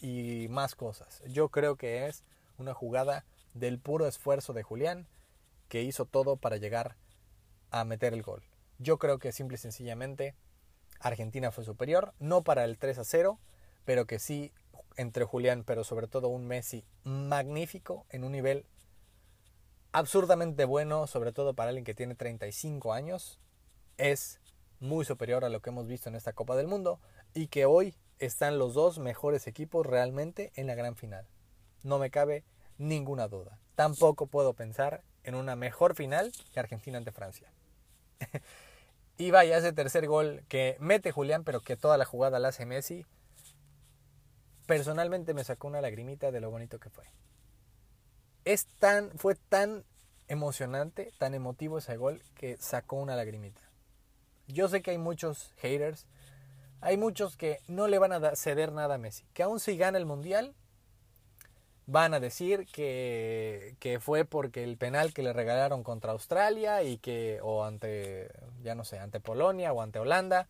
y 0.00 0.46
más 0.48 0.76
cosas. 0.76 1.22
Yo 1.26 1.48
creo 1.48 1.74
que 1.74 2.06
es 2.06 2.24
una 2.60 2.74
jugada 2.74 3.24
del 3.54 3.78
puro 3.78 4.06
esfuerzo 4.06 4.52
de 4.52 4.62
Julián, 4.62 5.08
que 5.68 5.82
hizo 5.82 6.04
todo 6.04 6.36
para 6.36 6.56
llegar 6.56 6.96
a 7.70 7.84
meter 7.84 8.12
el 8.12 8.22
gol. 8.22 8.42
Yo 8.78 8.98
creo 8.98 9.18
que 9.18 9.32
simple 9.32 9.56
y 9.56 9.58
sencillamente 9.58 10.34
Argentina 11.00 11.50
fue 11.50 11.64
superior, 11.64 12.14
no 12.18 12.42
para 12.42 12.64
el 12.64 12.78
3 12.78 12.98
a 12.98 13.04
0, 13.04 13.38
pero 13.84 14.06
que 14.06 14.18
sí 14.18 14.52
entre 14.96 15.24
Julián, 15.24 15.64
pero 15.64 15.84
sobre 15.84 16.06
todo 16.06 16.28
un 16.28 16.46
Messi 16.46 16.84
magnífico 17.04 18.06
en 18.10 18.24
un 18.24 18.32
nivel 18.32 18.66
absurdamente 19.92 20.64
bueno, 20.64 21.06
sobre 21.06 21.32
todo 21.32 21.54
para 21.54 21.70
alguien 21.70 21.84
que 21.84 21.94
tiene 21.94 22.14
35 22.14 22.92
años, 22.92 23.40
es 23.96 24.40
muy 24.78 25.04
superior 25.04 25.44
a 25.44 25.48
lo 25.48 25.60
que 25.60 25.70
hemos 25.70 25.86
visto 25.86 26.08
en 26.08 26.14
esta 26.14 26.32
Copa 26.32 26.56
del 26.56 26.66
Mundo 26.66 27.00
y 27.34 27.48
que 27.48 27.66
hoy 27.66 27.94
están 28.18 28.58
los 28.58 28.74
dos 28.74 28.98
mejores 28.98 29.46
equipos 29.46 29.86
realmente 29.86 30.52
en 30.54 30.66
la 30.66 30.74
gran 30.74 30.96
final. 30.96 31.26
No 31.82 31.98
me 31.98 32.10
cabe 32.10 32.44
ninguna 32.78 33.28
duda. 33.28 33.58
Tampoco 33.74 34.26
puedo 34.26 34.54
pensar 34.54 35.02
en 35.24 35.34
una 35.34 35.56
mejor 35.56 35.94
final 35.94 36.32
que 36.52 36.60
Argentina 36.60 36.98
ante 36.98 37.12
Francia. 37.12 37.52
y 39.18 39.30
vaya, 39.30 39.58
ese 39.58 39.72
tercer 39.72 40.06
gol 40.06 40.42
que 40.48 40.76
mete 40.80 41.12
Julián, 41.12 41.44
pero 41.44 41.60
que 41.60 41.76
toda 41.76 41.96
la 41.96 42.04
jugada 42.04 42.38
la 42.38 42.48
hace 42.48 42.66
Messi, 42.66 43.06
personalmente 44.66 45.34
me 45.34 45.44
sacó 45.44 45.68
una 45.68 45.80
lagrimita 45.80 46.30
de 46.30 46.40
lo 46.40 46.50
bonito 46.50 46.78
que 46.78 46.90
fue. 46.90 47.04
Es 48.44 48.66
tan, 48.78 49.10
fue 49.18 49.34
tan 49.34 49.84
emocionante, 50.28 51.10
tan 51.18 51.34
emotivo 51.34 51.78
ese 51.78 51.96
gol 51.96 52.22
que 52.34 52.56
sacó 52.58 52.96
una 52.96 53.16
lagrimita. 53.16 53.60
Yo 54.46 54.68
sé 54.68 54.80
que 54.80 54.92
hay 54.92 54.98
muchos 54.98 55.52
haters, 55.58 56.06
hay 56.80 56.96
muchos 56.96 57.36
que 57.36 57.58
no 57.66 57.88
le 57.88 57.98
van 57.98 58.12
a 58.12 58.36
ceder 58.36 58.72
nada 58.72 58.94
a 58.94 58.98
Messi, 58.98 59.24
que 59.34 59.42
aún 59.42 59.60
si 59.60 59.76
gana 59.76 59.98
el 59.98 60.06
mundial, 60.06 60.54
van 61.90 62.14
a 62.14 62.20
decir 62.20 62.66
que, 62.66 63.98
fue 64.00 64.24
porque 64.24 64.62
el 64.62 64.76
penal 64.76 65.12
que 65.12 65.22
le 65.22 65.32
regalaron 65.32 65.82
contra 65.82 66.12
Australia 66.12 66.84
y 66.84 66.98
que, 66.98 67.40
o 67.42 67.64
ante, 67.64 68.30
ya 68.62 68.74
no 68.74 68.84
sé, 68.84 68.98
ante 68.98 69.18
Polonia 69.18 69.72
o 69.72 69.82
ante 69.82 69.98
Holanda, 69.98 70.46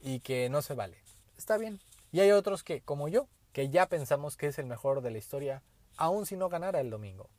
y 0.00 0.20
que 0.20 0.50
no 0.50 0.60
se 0.60 0.74
vale. 0.74 0.98
Está 1.38 1.56
bien. 1.56 1.80
Y 2.12 2.20
hay 2.20 2.30
otros 2.30 2.62
que, 2.62 2.82
como 2.82 3.08
yo, 3.08 3.26
que 3.52 3.70
ya 3.70 3.86
pensamos 3.86 4.36
que 4.36 4.48
es 4.48 4.58
el 4.58 4.66
mejor 4.66 5.00
de 5.00 5.10
la 5.10 5.18
historia, 5.18 5.62
aun 5.96 6.26
si 6.26 6.36
no 6.36 6.50
ganara 6.50 6.80
el 6.80 6.90
domingo. 6.90 7.30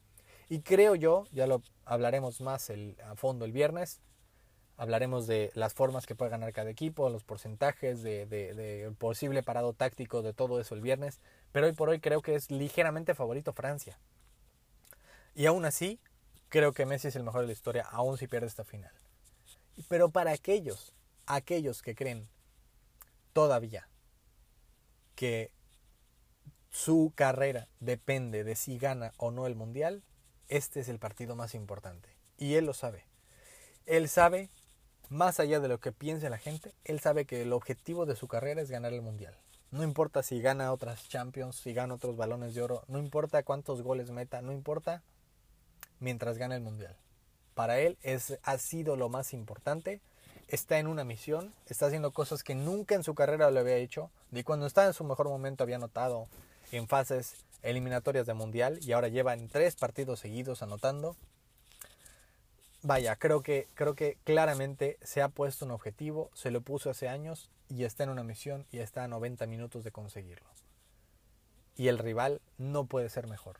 Y 0.49 0.61
creo 0.61 0.95
yo, 0.95 1.25
ya 1.31 1.45
lo 1.45 1.61
hablaremos 1.85 2.41
más 2.41 2.71
el, 2.71 2.97
a 3.03 3.15
fondo 3.15 3.45
el 3.45 3.51
viernes, 3.51 4.01
Hablaremos 4.78 5.25
de 5.25 5.51
las 5.55 5.73
formas 5.73 6.05
que 6.05 6.13
puede 6.13 6.30
ganar 6.30 6.53
cada 6.53 6.69
equipo, 6.69 7.09
los 7.09 7.23
porcentajes, 7.23 8.03
de, 8.03 8.28
de, 8.28 8.93
posible 8.99 9.41
parado 9.41 9.73
táctico, 9.73 10.21
de 10.21 10.34
todo 10.34 10.61
eso 10.61 10.75
el 10.75 10.82
viernes. 10.82 11.19
Pero 11.51 11.65
hoy 11.65 11.73
por 11.73 11.89
hoy 11.89 11.99
creo 11.99 12.21
que 12.21 12.36
es 12.36 12.51
ligeramente 12.51 13.15
favorito 13.15 13.53
Francia. 13.53 13.97
Y 15.34 15.47
aún 15.47 15.65
así, 15.65 15.99
creo 16.49 16.73
que 16.73 16.86
Messi 16.86 17.07
es 17.07 17.15
el 17.15 17.23
mejor 17.23 17.41
de 17.41 17.47
la 17.47 17.53
historia, 17.53 17.88
aún 17.91 18.17
si 18.17 18.28
pierde 18.28 18.47
esta 18.47 18.63
final. 18.63 18.91
Pero 19.89 20.09
para 20.09 20.32
aquellos, 20.32 20.93
aquellos 21.25 21.82
que 21.82 21.95
creen 21.95 22.30
todavía 23.34 23.88
que 25.15 25.51
su 26.69 27.11
carrera 27.15 27.67
depende 27.80 28.43
de 28.43 28.55
si 28.55 28.78
gana 28.78 29.13
o 29.17 29.32
no 29.32 29.47
el 29.47 29.55
mundial, 29.55 30.03
este 30.47 30.80
es 30.80 30.89
el 30.89 30.99
partido 30.99 31.36
más 31.36 31.55
importante. 31.55 32.09
Y 32.38 32.53
él 32.55 32.65
lo 32.65 32.73
sabe. 32.73 33.05
Él 33.88 34.09
sabe 34.09 34.49
más 35.09 35.39
allá 35.39 35.59
de 35.59 35.67
lo 35.67 35.79
que 35.79 35.91
piense 35.91 36.29
la 36.29 36.37
gente, 36.37 36.73
él 36.83 36.99
sabe 36.99 37.25
que 37.25 37.41
el 37.41 37.53
objetivo 37.53 38.05
de 38.05 38.15
su 38.15 38.27
carrera 38.27 38.61
es 38.61 38.69
ganar 38.69 38.93
el 38.93 39.01
mundial. 39.01 39.35
No 39.71 39.83
importa 39.83 40.23
si 40.23 40.41
gana 40.41 40.71
otras 40.71 41.07
Champions, 41.09 41.57
si 41.57 41.73
gana 41.73 41.95
otros 41.95 42.15
balones 42.15 42.55
de 42.55 42.61
oro, 42.61 42.83
no 42.87 42.99
importa 42.99 43.43
cuántos 43.43 43.81
goles 43.81 44.11
meta, 44.11 44.41
no 44.41 44.51
importa 44.51 45.03
mientras 45.99 46.37
gane 46.37 46.55
el 46.55 46.61
mundial. 46.61 46.95
Para 47.53 47.79
él 47.79 47.97
es, 48.01 48.37
ha 48.43 48.57
sido 48.57 48.95
lo 48.95 49.09
más 49.09 49.33
importante. 49.33 49.99
Está 50.47 50.79
en 50.79 50.87
una 50.87 51.03
misión, 51.03 51.53
está 51.67 51.87
haciendo 51.87 52.11
cosas 52.11 52.43
que 52.43 52.55
nunca 52.55 52.95
en 52.95 53.03
su 53.03 53.15
carrera 53.15 53.51
lo 53.51 53.59
había 53.59 53.75
hecho. 53.75 54.09
Ni 54.31 54.43
cuando 54.43 54.67
estaba 54.67 54.87
en 54.87 54.93
su 54.93 55.03
mejor 55.03 55.27
momento 55.27 55.63
había 55.63 55.75
anotado 55.75 56.27
en 56.71 56.87
fases 56.87 57.45
eliminatorias 57.63 58.25
de 58.25 58.33
mundial 58.33 58.79
y 58.81 58.93
ahora 58.93 59.09
lleva 59.09 59.33
en 59.33 59.49
tres 59.49 59.75
partidos 59.75 60.19
seguidos 60.19 60.61
anotando 60.61 61.17
vaya, 62.88 63.17
creo 63.17 63.43
que, 63.43 63.67
creo 63.73 63.95
que 63.95 64.17
claramente 64.23 64.97
se 65.01 65.21
ha 65.21 65.27
puesto 65.27 65.65
un 65.65 65.71
objetivo, 65.71 66.31
se 66.33 66.51
lo 66.51 66.61
puso 66.61 66.89
hace 66.89 67.09
años 67.09 67.51
y 67.67 67.83
está 67.83 68.05
en 68.05 68.09
una 68.09 68.23
misión 68.23 68.65
y 68.71 68.79
está 68.79 69.03
a 69.03 69.07
90 69.09 69.45
minutos 69.45 69.83
de 69.83 69.91
conseguirlo. 69.91 70.47
Y 71.75 71.89
el 71.89 71.99
rival 71.99 72.41
no 72.57 72.85
puede 72.85 73.09
ser 73.09 73.27
mejor. 73.27 73.57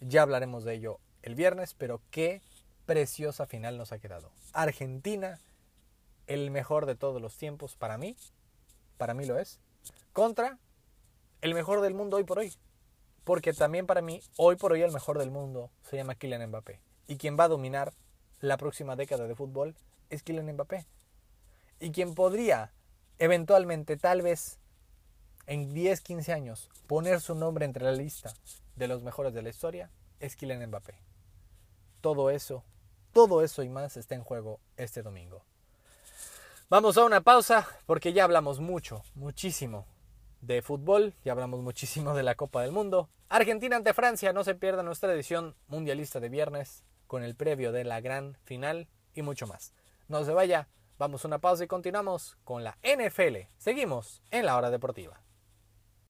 Ya 0.00 0.22
hablaremos 0.22 0.62
de 0.64 0.74
ello 0.74 1.00
el 1.22 1.34
viernes, 1.34 1.74
pero 1.74 2.00
qué 2.10 2.40
preciosa 2.86 3.46
final 3.46 3.76
nos 3.78 3.90
ha 3.90 3.98
quedado. 3.98 4.30
Argentina, 4.52 5.40
el 6.28 6.50
mejor 6.52 6.86
de 6.86 6.94
todos 6.94 7.20
los 7.20 7.36
tiempos 7.36 7.74
para 7.74 7.98
mí, 7.98 8.16
para 8.96 9.12
mí 9.12 9.26
lo 9.26 9.40
es, 9.40 9.58
contra 10.12 10.58
el 11.40 11.54
mejor 11.54 11.80
del 11.80 11.94
mundo 11.94 12.16
hoy 12.16 12.24
por 12.24 12.38
hoy. 12.38 12.52
Porque 13.24 13.52
también 13.52 13.86
para 13.86 14.02
mí, 14.02 14.20
hoy 14.36 14.54
por 14.54 14.72
hoy 14.72 14.82
el 14.82 14.92
mejor 14.92 15.18
del 15.18 15.32
mundo 15.32 15.70
se 15.82 15.96
llama 15.96 16.14
Kylian 16.14 16.46
Mbappé. 16.48 16.80
Y 17.08 17.16
quien 17.16 17.36
va 17.38 17.44
a 17.44 17.48
dominar 17.48 17.92
la 18.42 18.56
próxima 18.56 18.96
década 18.96 19.26
de 19.26 19.36
fútbol 19.36 19.74
es 20.10 20.22
Kylian 20.22 20.52
Mbappé. 20.52 20.84
Y 21.80 21.92
quien 21.92 22.14
podría 22.14 22.72
eventualmente, 23.18 23.96
tal 23.96 24.20
vez 24.20 24.58
en 25.46 25.72
10, 25.72 26.00
15 26.00 26.32
años, 26.32 26.68
poner 26.86 27.20
su 27.20 27.34
nombre 27.34 27.64
entre 27.64 27.84
la 27.84 27.92
lista 27.92 28.34
de 28.76 28.88
los 28.88 29.02
mejores 29.02 29.32
de 29.32 29.42
la 29.42 29.48
historia 29.48 29.90
es 30.20 30.36
Kylian 30.36 30.66
Mbappé. 30.66 30.94
Todo 32.00 32.30
eso, 32.30 32.64
todo 33.12 33.42
eso 33.42 33.62
y 33.62 33.68
más 33.68 33.96
está 33.96 34.16
en 34.16 34.24
juego 34.24 34.58
este 34.76 35.02
domingo. 35.02 35.44
Vamos 36.68 36.96
a 36.96 37.04
una 37.04 37.20
pausa 37.20 37.68
porque 37.86 38.12
ya 38.12 38.24
hablamos 38.24 38.58
mucho, 38.58 39.04
muchísimo 39.14 39.86
de 40.40 40.62
fútbol, 40.62 41.14
ya 41.24 41.30
hablamos 41.30 41.60
muchísimo 41.60 42.12
de 42.14 42.24
la 42.24 42.34
Copa 42.34 42.62
del 42.62 42.72
Mundo. 42.72 43.08
Argentina 43.28 43.76
ante 43.76 43.94
Francia, 43.94 44.32
no 44.32 44.42
se 44.42 44.56
pierda 44.56 44.82
nuestra 44.82 45.12
edición 45.14 45.54
mundialista 45.68 46.18
de 46.18 46.28
viernes 46.28 46.82
con 47.12 47.22
el 47.22 47.34
previo 47.34 47.72
de 47.72 47.84
la 47.84 48.00
gran 48.00 48.38
final 48.42 48.88
y 49.12 49.20
mucho 49.20 49.46
más. 49.46 49.74
No 50.08 50.24
se 50.24 50.32
vaya, 50.32 50.68
vamos 50.96 51.22
a 51.22 51.28
una 51.28 51.40
pausa 51.40 51.62
y 51.62 51.66
continuamos 51.66 52.38
con 52.42 52.64
la 52.64 52.78
NFL. 52.82 53.50
Seguimos 53.58 54.22
en 54.30 54.46
la 54.46 54.56
hora 54.56 54.70
deportiva. 54.70 55.22